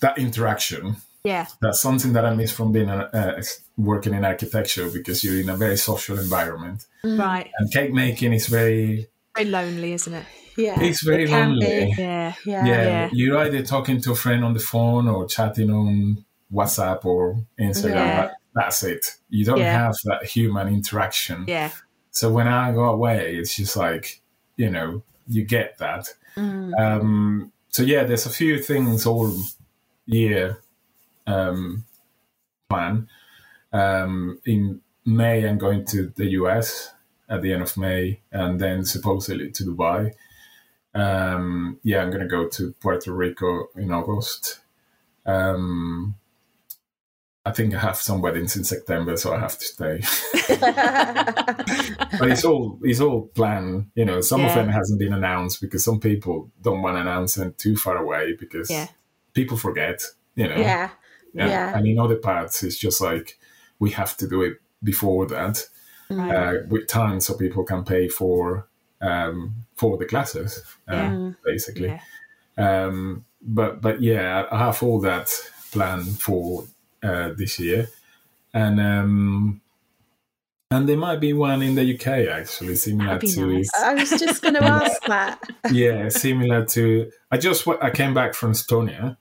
[0.00, 1.46] that interaction yeah.
[1.60, 3.42] that's something that I miss from being a, uh,
[3.76, 6.86] working in architecture because you're in a very social environment.
[7.02, 7.50] Right.
[7.58, 10.26] And cake making is very, Very lonely, isn't it?
[10.56, 11.94] Yeah, it's very it lonely.
[11.96, 12.34] Yeah.
[12.44, 12.66] Yeah.
[12.66, 13.10] Yeah, Yeah.
[13.12, 17.94] you're either talking to a friend on the phone or chatting on WhatsApp or Instagram.
[17.94, 18.30] Yeah.
[18.58, 19.16] That's it.
[19.30, 19.78] You don't Yeah.
[19.84, 21.44] have that human interaction.
[21.46, 21.70] Yeah.
[22.10, 24.20] So when I go away, it's just like,
[24.56, 26.04] you know, you get that.
[26.36, 26.78] Mm.
[26.78, 29.32] Um, so yeah, there's a few things all
[30.06, 30.60] year
[31.26, 31.84] um,
[32.68, 33.08] plan.
[33.72, 36.90] Um, in May, I'm going to the US
[37.28, 40.14] at the end of May, and then supposedly to Dubai.
[40.94, 44.60] Um, yeah, I'm going to go to Puerto Rico in August.
[45.26, 46.16] Um,
[47.48, 50.00] I think I have some weddings in September, so I have to stay.
[52.18, 53.90] but it's all it's all planned.
[53.94, 57.34] You know, some of them hasn't been announced because some people don't want to announce
[57.36, 58.88] them too far away because Yeah.
[59.32, 60.02] people forget.
[60.34, 60.90] You know, yeah,
[61.34, 61.76] yeah.
[61.76, 63.38] And in other parts, it's just like
[63.78, 65.66] we have to do it before that
[66.10, 66.32] Mm.
[66.32, 68.66] uh, with time, so people can pay for
[69.00, 71.30] um, for the classes, uh, Yeah.
[71.44, 71.88] basically.
[72.58, 72.84] Yeah.
[72.86, 75.28] Um, but but yeah, I have all that
[75.72, 76.64] planned for
[77.02, 77.88] uh, this year,
[78.54, 79.60] and um,
[80.70, 83.70] and there might be one in the UK actually, similar to nice.
[83.74, 85.40] I was just going to ask that.
[85.72, 87.10] yeah, similar to.
[87.30, 89.16] I just I came back from Estonia,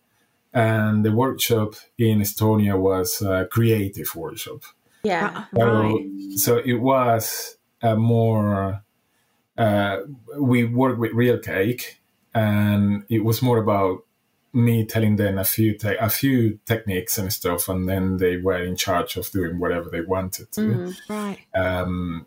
[0.53, 4.63] and the workshop in Estonia was a creative workshop.
[5.03, 6.05] Yeah, Uh, So, right.
[6.35, 8.83] so it was a more.
[9.57, 10.01] Uh,
[10.37, 11.99] we worked with real cake,
[12.33, 14.03] and it was more about
[14.57, 18.63] me telling them a few te- a few techniques and stuff, and then they were
[18.63, 20.61] in charge of doing whatever they wanted to.
[20.61, 20.95] Mm.
[21.09, 21.37] Right.
[21.55, 22.25] Um,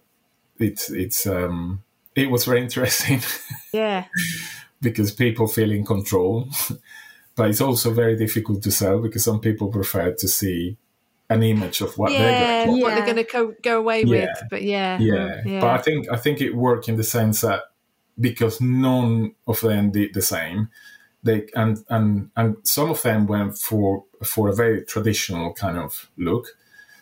[0.59, 1.83] it's it's um,
[2.15, 3.21] it was very interesting
[3.73, 4.05] Yeah.
[4.81, 6.49] because people feel in control,
[7.37, 10.77] but it's also very difficult to sell because some people prefer to see
[11.29, 12.19] an image of what yeah.
[12.19, 14.27] they're going to What they're going to go, go away Yeah.
[14.27, 14.43] with.
[14.51, 14.99] But yeah.
[14.99, 15.43] yeah.
[15.47, 15.61] Yeah.
[15.61, 17.63] but i think i think it worked in the sense that
[18.19, 20.69] because none of them did the same
[21.23, 26.11] they and and and some of them went for for a very traditional kind of
[26.17, 26.47] look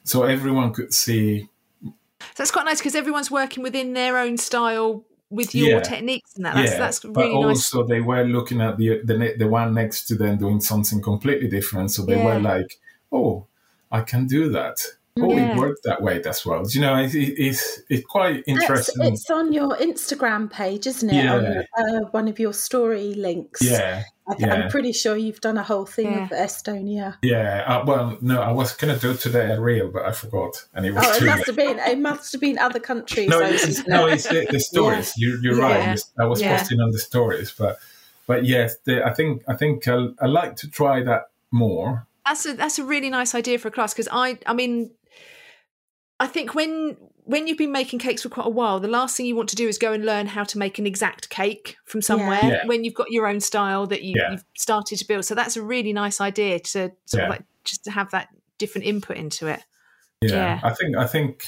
[0.04, 1.48] so everyone could see
[1.82, 1.92] So
[2.36, 5.80] that's quite nice because everyone's working within their own style with your Yeah.
[5.80, 6.54] techniques and that.
[6.54, 7.72] That's, yeah that's but really nice.
[7.74, 11.48] also they were looking at the the the one next to them doing something completely
[11.48, 12.78] different so they were like
[13.12, 13.46] oh
[13.92, 14.78] i can do that
[15.22, 15.52] all Yeah.
[15.52, 16.64] it worked that way as well.
[16.68, 19.04] You know, it, it, it's it's quite It's, interesting.
[19.06, 21.26] it's on your Instagram page, isn't it?
[21.26, 21.62] On Yeah.
[21.78, 23.62] uh, one of your story links.
[23.62, 24.54] yeah, I th- yeah.
[24.54, 26.24] I'm pretty sure you've done a whole thing Yeah.
[26.24, 27.16] of Estonia.
[27.22, 27.64] yeah.
[27.66, 30.84] Uh, well, no, I was gonna do it today at real, but I forgot, and
[30.86, 31.46] it was Oh, it must late.
[31.46, 31.78] have been.
[31.78, 33.28] It must have been other countries.
[33.28, 35.12] No, though, it's, no, it's the, the stories.
[35.16, 35.98] You, you're right.
[36.18, 36.56] I was Yeah.
[36.58, 37.78] posting on the stories, but
[38.26, 42.06] but yes, the, I think I think I, I like to try that more.
[42.26, 44.90] That's a that's a really nice idea for a class because I I mean
[46.20, 49.26] I think when when you've been making cakes for quite a while, the last thing
[49.26, 52.00] you want to do is go and learn how to make an exact cake from
[52.00, 52.66] somewhere Yeah.
[52.66, 54.30] when you've got your own style that you, Yeah.
[54.30, 55.26] you've started to build.
[55.26, 57.22] So that's a really nice idea to sort Yeah.
[57.24, 59.62] of like just to have that different input into it.
[60.22, 60.60] Yeah, Yeah.
[60.62, 61.44] I think I think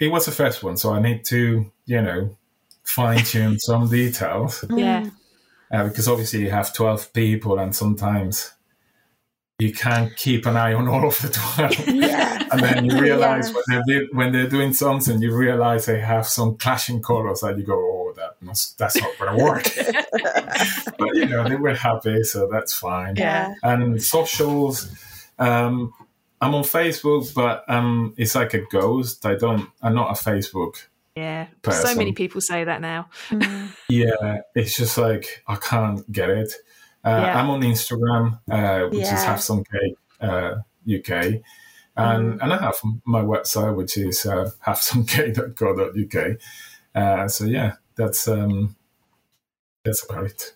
[0.00, 2.36] it was the first one, so I need to you know
[2.82, 5.10] fine tune some details Yeah.
[5.70, 8.52] uh, because obviously you have twelve people, and sometimes
[9.58, 11.88] you can't keep an eye on all of the twelve.
[11.88, 12.46] Yeah.
[12.52, 13.54] And then you realize Yeah.
[13.54, 17.58] when they're do- when they're doing something, you realize they have some clashing colors, and
[17.58, 19.64] you go, "Oh, that must that's not going to work."
[20.98, 23.16] but you know, they were happy, so that's fine.
[23.16, 23.54] Yeah.
[23.62, 24.90] And socials,
[25.38, 25.92] um,
[26.40, 29.24] I'm on Facebook, but um, it's like a ghost.
[29.24, 29.70] I don't.
[29.82, 30.86] I'm not a Facebook.
[31.16, 31.46] Yeah.
[31.70, 33.08] So many people say that now.
[33.30, 33.70] Mm.
[33.88, 36.52] Yeah, it's just like I can't get it.
[37.06, 37.38] Uh, Yeah.
[37.40, 39.24] I'm on Instagram, uh, which is Yeah.
[39.26, 40.54] Have Some Cake uh,
[40.86, 41.42] UK, Mm.
[41.96, 42.74] and and I have
[43.06, 46.36] my website, which is uh, havesomecake.co.uk.
[46.94, 48.76] Uh, so yeah, that's um,
[49.84, 50.52] that's about it.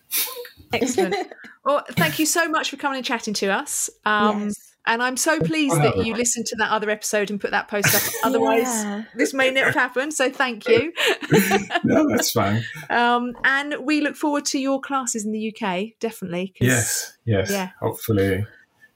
[0.73, 1.15] Excellent.
[1.65, 3.89] well, thank you so much for coming and chatting to us.
[4.05, 4.70] Um, Yes.
[4.87, 7.93] And I'm so pleased that you listened to that other episode and put that post
[7.93, 8.01] up.
[8.23, 9.03] Otherwise, Yeah.
[9.15, 10.13] this may not have happened.
[10.13, 10.91] So thank you.
[11.83, 12.63] no, that's fine.
[12.89, 16.53] Um, and we look forward to your classes in the UK, definitely.
[16.59, 17.51] Yes, yes.
[17.51, 17.69] Yeah.
[17.79, 18.45] Hopefully,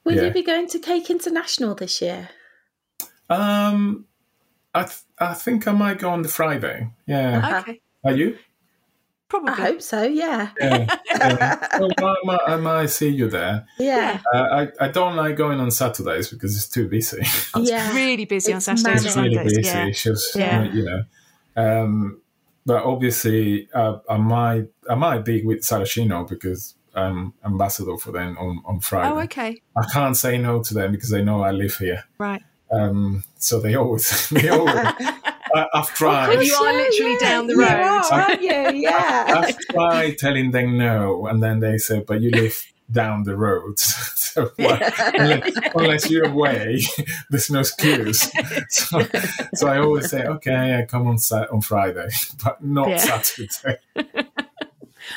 [0.04, 0.24] Will Yeah.
[0.26, 2.30] you be going to Cake International this year?
[3.30, 4.06] um,
[4.74, 6.90] I th- I think I might go on the Friday.
[7.08, 7.82] Yeah, Okay.
[8.04, 8.38] are you?
[9.28, 9.52] Probably.
[9.52, 10.04] I hope so.
[10.04, 10.50] Yeah.
[10.60, 10.96] Yeah.
[11.10, 11.68] yeah.
[11.80, 13.66] Well, I, might, I might see you there.
[13.80, 14.20] Yeah.
[14.34, 17.18] Uh, I, I don't like going on Saturdays because it's too busy.
[17.56, 17.94] It's Yeah.
[17.94, 19.62] really busy on Saturdays it's really busy.
[19.64, 19.86] Yeah.
[19.88, 20.64] It's just Yeah.
[20.72, 21.04] you know.
[21.58, 22.22] Um,
[22.66, 28.38] but obviously, uh, I might I might be with Saracino because I'm ambassador for them
[28.38, 29.10] on on Friday.
[29.12, 29.62] Oh, okay.
[29.76, 32.04] I can't say no to them because they know I live here.
[32.18, 32.42] Right.
[32.72, 34.76] Um, so they always they always.
[35.56, 36.34] I, I've tried.
[36.34, 37.70] And you are literally down the You road.
[37.72, 38.52] are, aren't you?
[38.86, 39.26] Yeah.
[39.40, 43.80] I've tried telling them no, and then they said, "But you live down the road,
[43.80, 44.82] so what?
[45.16, 46.82] unless, unless you're away,
[47.30, 48.30] there's no excuse."
[48.70, 49.02] So,
[49.56, 52.10] so I always say, "Okay, I come on Sat on Friday,
[52.44, 52.98] but not Yeah.
[52.98, 53.78] Saturday."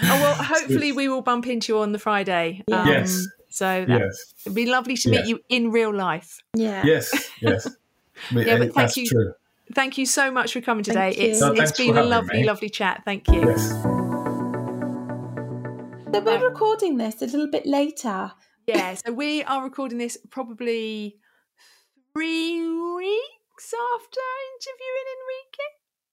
[0.02, 2.62] Oh, well, hopefully we will bump into you on the Friday.
[2.68, 2.82] Yeah.
[2.82, 3.26] Um, yes.
[3.50, 5.26] So that, Yes, it'd be lovely to meet Yeah.
[5.26, 6.42] you in real life.
[6.54, 6.82] yeah.
[6.84, 7.10] yes,
[7.40, 7.66] yes.
[8.32, 9.06] But, Yeah, but thank that's you.
[9.06, 9.32] true.
[9.74, 11.12] Thank you so much for coming today.
[11.12, 11.30] Thank you.
[11.30, 12.46] It's No, it's thanks for been a lovely, me.
[12.46, 13.02] lovely chat.
[13.04, 13.40] Thank you.
[13.46, 13.68] Yes.
[16.12, 18.32] So we're recording this a little bit later.
[18.66, 21.18] Yeah, so we are recording this probably
[22.14, 22.60] three
[22.96, 24.20] weeks after
[24.54, 25.06] interviewing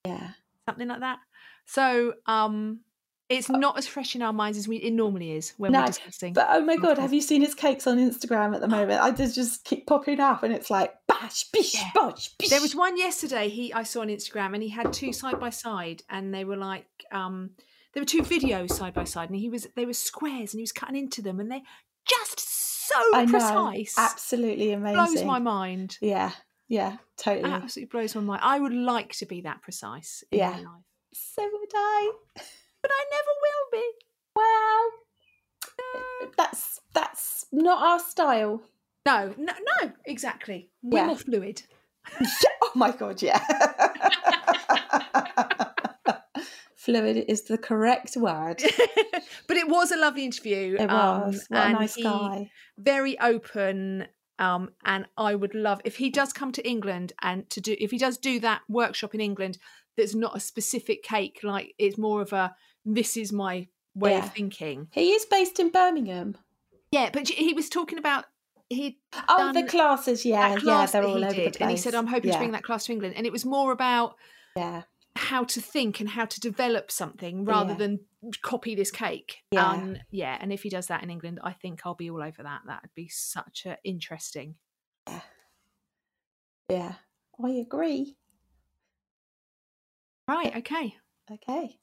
[0.06, 0.30] Enrique, Yeah.
[0.68, 1.20] something like that.
[1.66, 2.82] So um
[3.30, 5.88] it's not as fresh in our minds as we it normally is when No, we're
[5.88, 6.34] discussing.
[6.34, 9.02] But oh my god, have you seen his cakes on Instagram at the moment?
[9.02, 11.90] I just just keep popping up, and it's like bash, bish, Yeah.
[11.94, 12.50] bosh, bish.
[12.50, 15.50] There was one yesterday he I saw on Instagram and he had two side by
[15.50, 17.52] side and they were like um
[17.94, 20.64] there were two videos side by side and he was they were squares and he
[20.64, 21.62] was cutting into them and they're
[22.08, 22.40] just
[22.88, 23.96] so I know, precise.
[23.98, 24.96] absolutely amazing.
[24.96, 25.98] Blows my mind.
[26.02, 26.32] Yeah,
[26.68, 27.52] yeah, totally.
[27.52, 28.42] Absolutely blows my mind.
[28.44, 30.52] I would like to be that precise in Yeah.
[30.52, 30.84] my life.
[31.14, 32.12] so would I.
[32.86, 33.82] But I never will be.
[34.36, 34.92] Well,
[36.38, 38.62] that's that's not our style.
[39.08, 40.70] No, no, no, exactly.
[40.84, 41.08] We're Yeah.
[41.08, 41.64] more fluid.
[42.62, 43.40] oh my god, yeah.
[46.76, 48.62] Fluid is the correct word.
[49.48, 50.76] but it was a lovely interview.
[50.80, 51.46] It um, was.
[51.48, 52.52] what a nice guy.
[52.78, 54.06] Very open.
[54.38, 57.90] Um, and I would love if he does come to England and to do if
[57.90, 59.58] he does do that workshop in England
[59.98, 62.54] that's not a specific cake, like it's more of a
[62.86, 64.26] this is my way Yeah.
[64.26, 64.88] of thinking.
[64.92, 66.38] He is based in Birmingham.
[66.92, 68.26] Yeah, but he was talking about
[68.70, 71.62] he Oh, the classes, yeah, that yeah, they're all he over did, the place.
[71.62, 73.46] and he said I'm hoping yeah, to bring that class to England, and it was
[73.46, 74.16] more about
[74.56, 74.84] Yeah,
[75.16, 77.78] how to think and how to develop something rather Yeah.
[77.78, 78.00] than
[78.42, 79.44] copy this cake.
[79.52, 79.70] Yeah.
[79.70, 80.38] Um, yeah.
[80.40, 82.62] And if he does that in England, I think I'll be all over that.
[82.66, 84.56] That would be such a interesting.
[85.08, 85.22] Yeah
[86.70, 86.96] yeah.
[87.44, 88.16] I agree.
[90.28, 90.56] Right.
[90.56, 90.96] Okay.
[91.32, 91.78] Okay.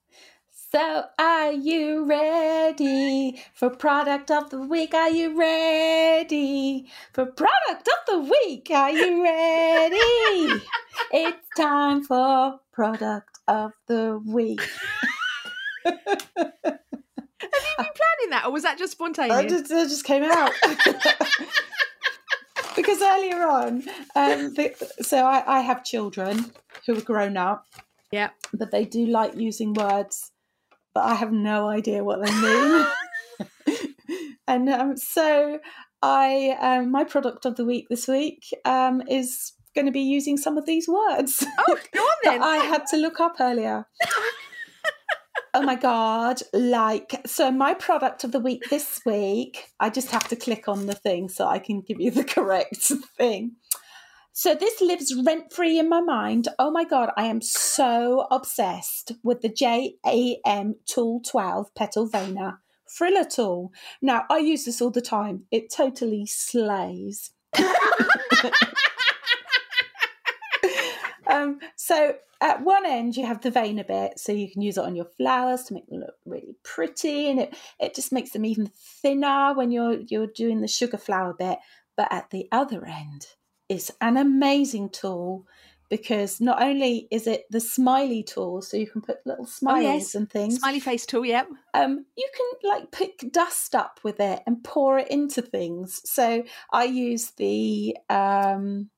[0.74, 4.94] So, are you ready for product of the week?
[4.94, 8.70] Are you ready for product of the week?
[8.70, 9.96] Are you ready?
[11.12, 14.62] it's time for product of the week.
[15.84, 16.78] Have you been
[17.76, 19.52] planning that, or was that just I spontaneous?
[19.52, 20.52] just, it just came out.
[22.76, 23.82] because earlier on,
[24.16, 26.50] um, the, so I, I have children
[26.86, 27.66] who are grown up,
[28.10, 28.30] Yeah.
[28.54, 30.30] but they do like using words
[30.94, 32.86] but I have no idea what they mean.
[34.48, 35.58] and um, so
[36.02, 40.36] I, um, my product of the week this week um, is going to be using
[40.36, 42.42] some of these words Oh, go on that then.
[42.42, 43.86] I had to look up earlier.
[45.54, 46.42] oh my god!
[46.52, 50.86] Like, so my product of the week this week, I just have to click on
[50.86, 53.52] the thing so I can give you the correct thing.
[54.34, 56.48] So this lives rent free in my mind.
[56.58, 63.24] Oh my god, I am so obsessed with the JEM Tool 12 Petal Veiner Friller
[63.24, 63.72] tool.
[64.00, 65.44] Now I use this all the time.
[65.50, 67.32] It totally slays.
[71.26, 74.84] um, so at one end you have the veiner bit, so you can use it
[74.84, 78.46] on your flowers to make them look really pretty, and it it just makes them
[78.46, 78.70] even
[79.02, 81.58] thinner when you're you're doing the sugar flower bit.
[81.98, 83.26] But at the other end
[83.72, 85.46] is an amazing tool
[85.88, 90.14] because not only is it the smiley tool, so you can put little smileys yes.
[90.14, 90.56] and things.
[90.56, 91.46] Smiley face tool, yep.
[91.74, 96.00] Um, you can like pick dust up with it and pour it into things.
[96.08, 98.90] So I use the um,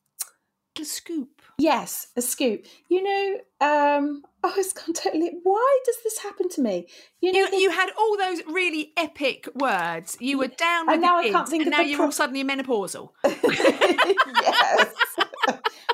[0.77, 1.34] The scoop.
[1.59, 2.64] Yes, a scoop.
[2.88, 5.32] You know, um, oh, it's gone totally.
[5.42, 6.88] Why does this happen to me?
[7.20, 10.16] You know, You, you had all those really epic words.
[10.20, 12.07] You were down And with now I can't think and of now the you're pro-
[12.07, 13.11] all suddenly menopausal.
[13.24, 14.94] yes.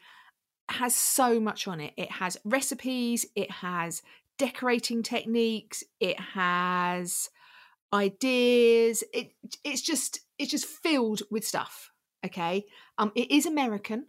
[0.68, 1.92] has so much on it.
[1.96, 3.26] It has recipes.
[3.34, 4.02] It has
[4.38, 5.82] decorating techniques.
[6.00, 7.30] It has
[7.92, 9.02] ideas.
[9.12, 9.32] It
[9.64, 11.90] it's just it's just filled with stuff.
[12.24, 12.66] Okay.
[12.98, 14.06] Um, it is American,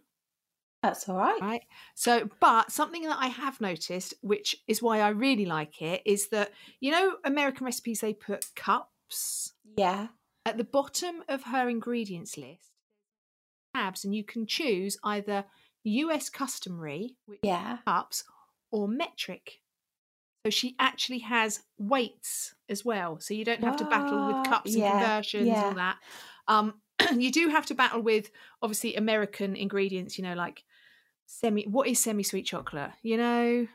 [0.82, 1.40] That's all right.
[1.40, 1.62] right?
[1.94, 6.28] So, but something that I have noticed, which is why I really like it, is
[6.28, 10.08] that you know American recipes they put cups Yeah.
[10.46, 12.70] at the bottom of her ingredients list.
[13.74, 15.44] Tabs, and you can choose either
[15.84, 17.78] US customary, which Yeah.
[17.86, 18.24] cups,
[18.70, 19.60] or metric.
[20.46, 23.18] So she actually has weights as well.
[23.20, 25.64] So you don't have to battle with cups and Yeah, conversions, yeah.
[25.64, 25.96] all that.
[26.46, 26.74] Um,
[27.16, 28.30] you do have to battle with
[28.62, 30.64] obviously American ingredients, you know, like
[31.26, 32.92] semi what is semi-sweet chocolate?
[33.02, 33.66] You know?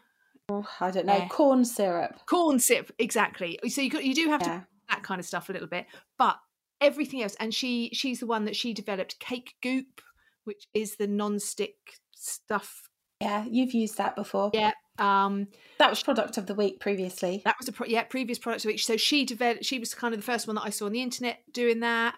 [0.49, 1.17] Oh, I don't know.
[1.17, 1.27] Yeah.
[1.27, 2.19] Corn syrup.
[2.25, 3.59] Corn sip, exactly.
[3.67, 5.85] So you got, you do have to that kind of stuff a little bit
[6.17, 6.37] but
[6.81, 10.01] everything else and she she's the one that she developed cake goop
[10.43, 11.75] which is the non-stick
[12.13, 12.89] stuff
[13.21, 13.45] Yeah.
[13.49, 14.51] You've used that before.
[14.53, 15.47] yeah um
[15.79, 17.41] That was product of the week previously.
[17.45, 20.13] that was a pro- yeah previous product of which so she developed she was kind
[20.13, 22.15] of the first one that i saw on the internet doing that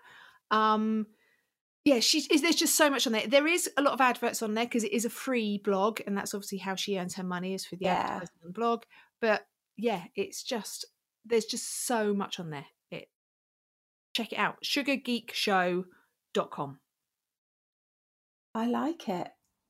[0.51, 1.07] Um,
[1.85, 3.27] yeah, she's is there's just so much on there.
[3.27, 6.17] There is a lot of adverts on there because it is a free blog, and
[6.17, 7.93] that's obviously how she earns her money is for the Yeah.
[7.93, 8.83] advertising and blog.
[9.21, 9.45] But
[9.77, 10.85] yeah, it's just
[11.25, 12.65] there's just so much on there.
[12.89, 13.09] It
[14.15, 16.79] check it out, sugargeekshow.com.
[18.55, 19.27] I like it.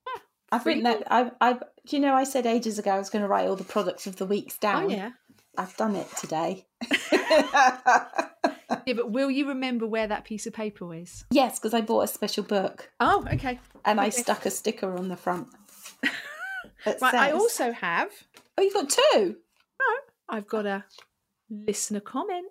[0.08, 1.04] Yeah, I've written that.
[1.12, 3.56] I, I, do you know, I said ages ago I was going to write all
[3.56, 4.86] the products of the weeks oh, down.
[4.86, 5.12] Oh yeah.
[5.58, 6.66] I've done it today.
[8.86, 11.24] Yeah, but will you remember where that piece of paper is?
[11.32, 13.60] yes, because I bought a special book Oh, okay.
[13.84, 15.48] and I stuck a sticker on the front.
[17.02, 18.10] Right, I also have
[18.58, 19.38] Oh, you've got two.
[19.80, 19.86] No,
[20.30, 20.86] I've got a
[21.50, 22.46] listener comment.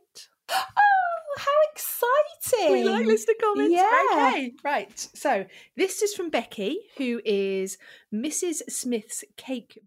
[0.51, 0.94] Oh,
[1.37, 2.73] how exciting!
[2.73, 3.73] We like listener comments.
[3.73, 4.03] Yeah.
[4.13, 5.09] Okay, right.
[5.15, 5.45] So
[5.77, 7.79] this is from Becky, who is
[8.13, 8.63] Mrs.
[8.69, 9.79] Smith's Cake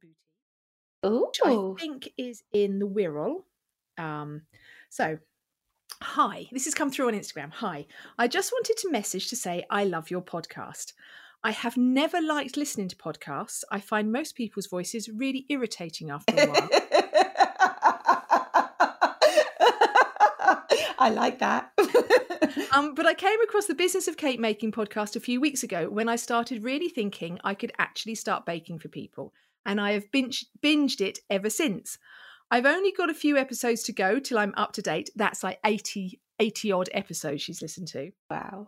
[1.03, 1.75] Boutique, which Ooh.
[1.77, 3.43] I think is in the Wirral.
[3.97, 4.43] Um,
[4.89, 5.17] so,
[6.01, 7.51] hi, this has come through on Instagram.
[7.53, 7.85] Hi,
[8.17, 10.93] I just wanted to message to say I love your podcast.
[11.43, 13.63] I have never liked listening to podcasts.
[13.71, 16.69] I find most people's voices really irritating after a while.
[21.08, 21.72] I like that.
[22.74, 25.89] Um, but I came across the Business of Cake Making podcast a few weeks ago
[25.89, 29.34] when I started really thinking I could actually start baking for people.
[29.66, 31.97] And I have binge- binged it ever since.
[32.51, 35.10] I've only got a few episodes to go till I'm up to date.
[35.16, 38.12] That's like 80, 80 odd episodes she's listened to.
[38.30, 38.68] wow.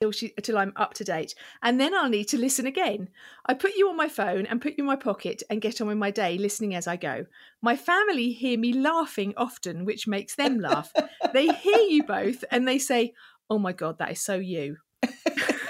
[0.00, 1.34] Till, she, till I'm up to date.
[1.62, 3.08] And then I'll need to listen again.
[3.46, 5.88] I put you on my phone and put you in my pocket and get on
[5.88, 7.26] with my day listening as I go.
[7.62, 10.92] My family hear me laughing often, which makes them laugh.
[11.32, 13.14] they hear you both and they say,
[13.48, 14.76] Oh my God, that is so you.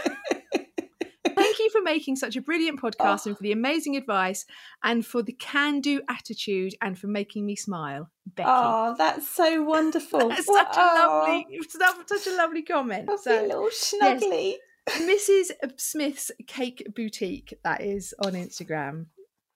[1.66, 3.28] You for making such a brilliant podcast Oh.
[3.30, 3.58] and for the oh.
[3.58, 4.44] amazing advice
[4.82, 8.10] and for the can do attitude and for making me smile.
[8.34, 8.48] Becky.
[8.50, 10.28] Oh, that's so wonderful.
[10.28, 13.08] That's such a lovely, oh, such- a lovely comment.
[13.10, 14.54] I So, a little snuggly.
[14.88, 15.50] Mrs.
[15.78, 19.06] Smith's Cake Boutique, that is on Instagram.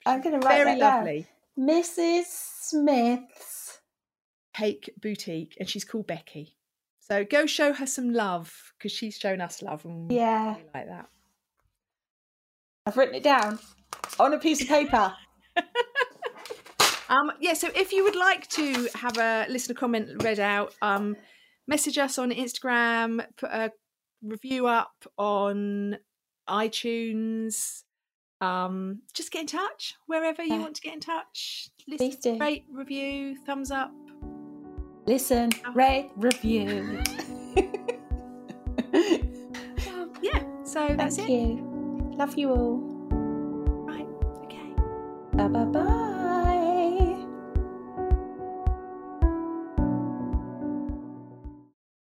[0.06, 0.96] I'm going to write Very that down.
[0.98, 1.26] lovely.
[1.58, 2.24] Mrs.
[2.62, 3.78] Smith's.
[4.54, 6.56] Cake Boutique, and she's called Becky.
[7.00, 10.86] So go show her some love because she's shown us love, and Yeah, we like
[10.88, 11.08] that.
[12.90, 13.60] I've written it down
[14.18, 15.12] on a piece of paper.
[17.08, 21.16] Um, yeah, so if you would like to have a listener comment read out, um,
[21.66, 23.72] message us on Instagram, put a
[24.22, 25.96] review up on
[26.48, 27.82] iTunes.
[28.40, 30.60] Um, just get in touch wherever you Yeah.
[30.60, 31.70] want to get in touch.
[31.84, 33.90] Please Listen, rate, review, thumbs up.
[35.06, 35.72] Listen, Oh.
[35.72, 37.02] rate, review.
[38.92, 41.32] Um, yeah, so that's Thank it.
[41.32, 41.69] you.
[42.20, 42.76] Love you all.
[43.88, 44.06] Right,
[44.44, 44.74] okay.
[45.32, 46.09] Bye bye bye.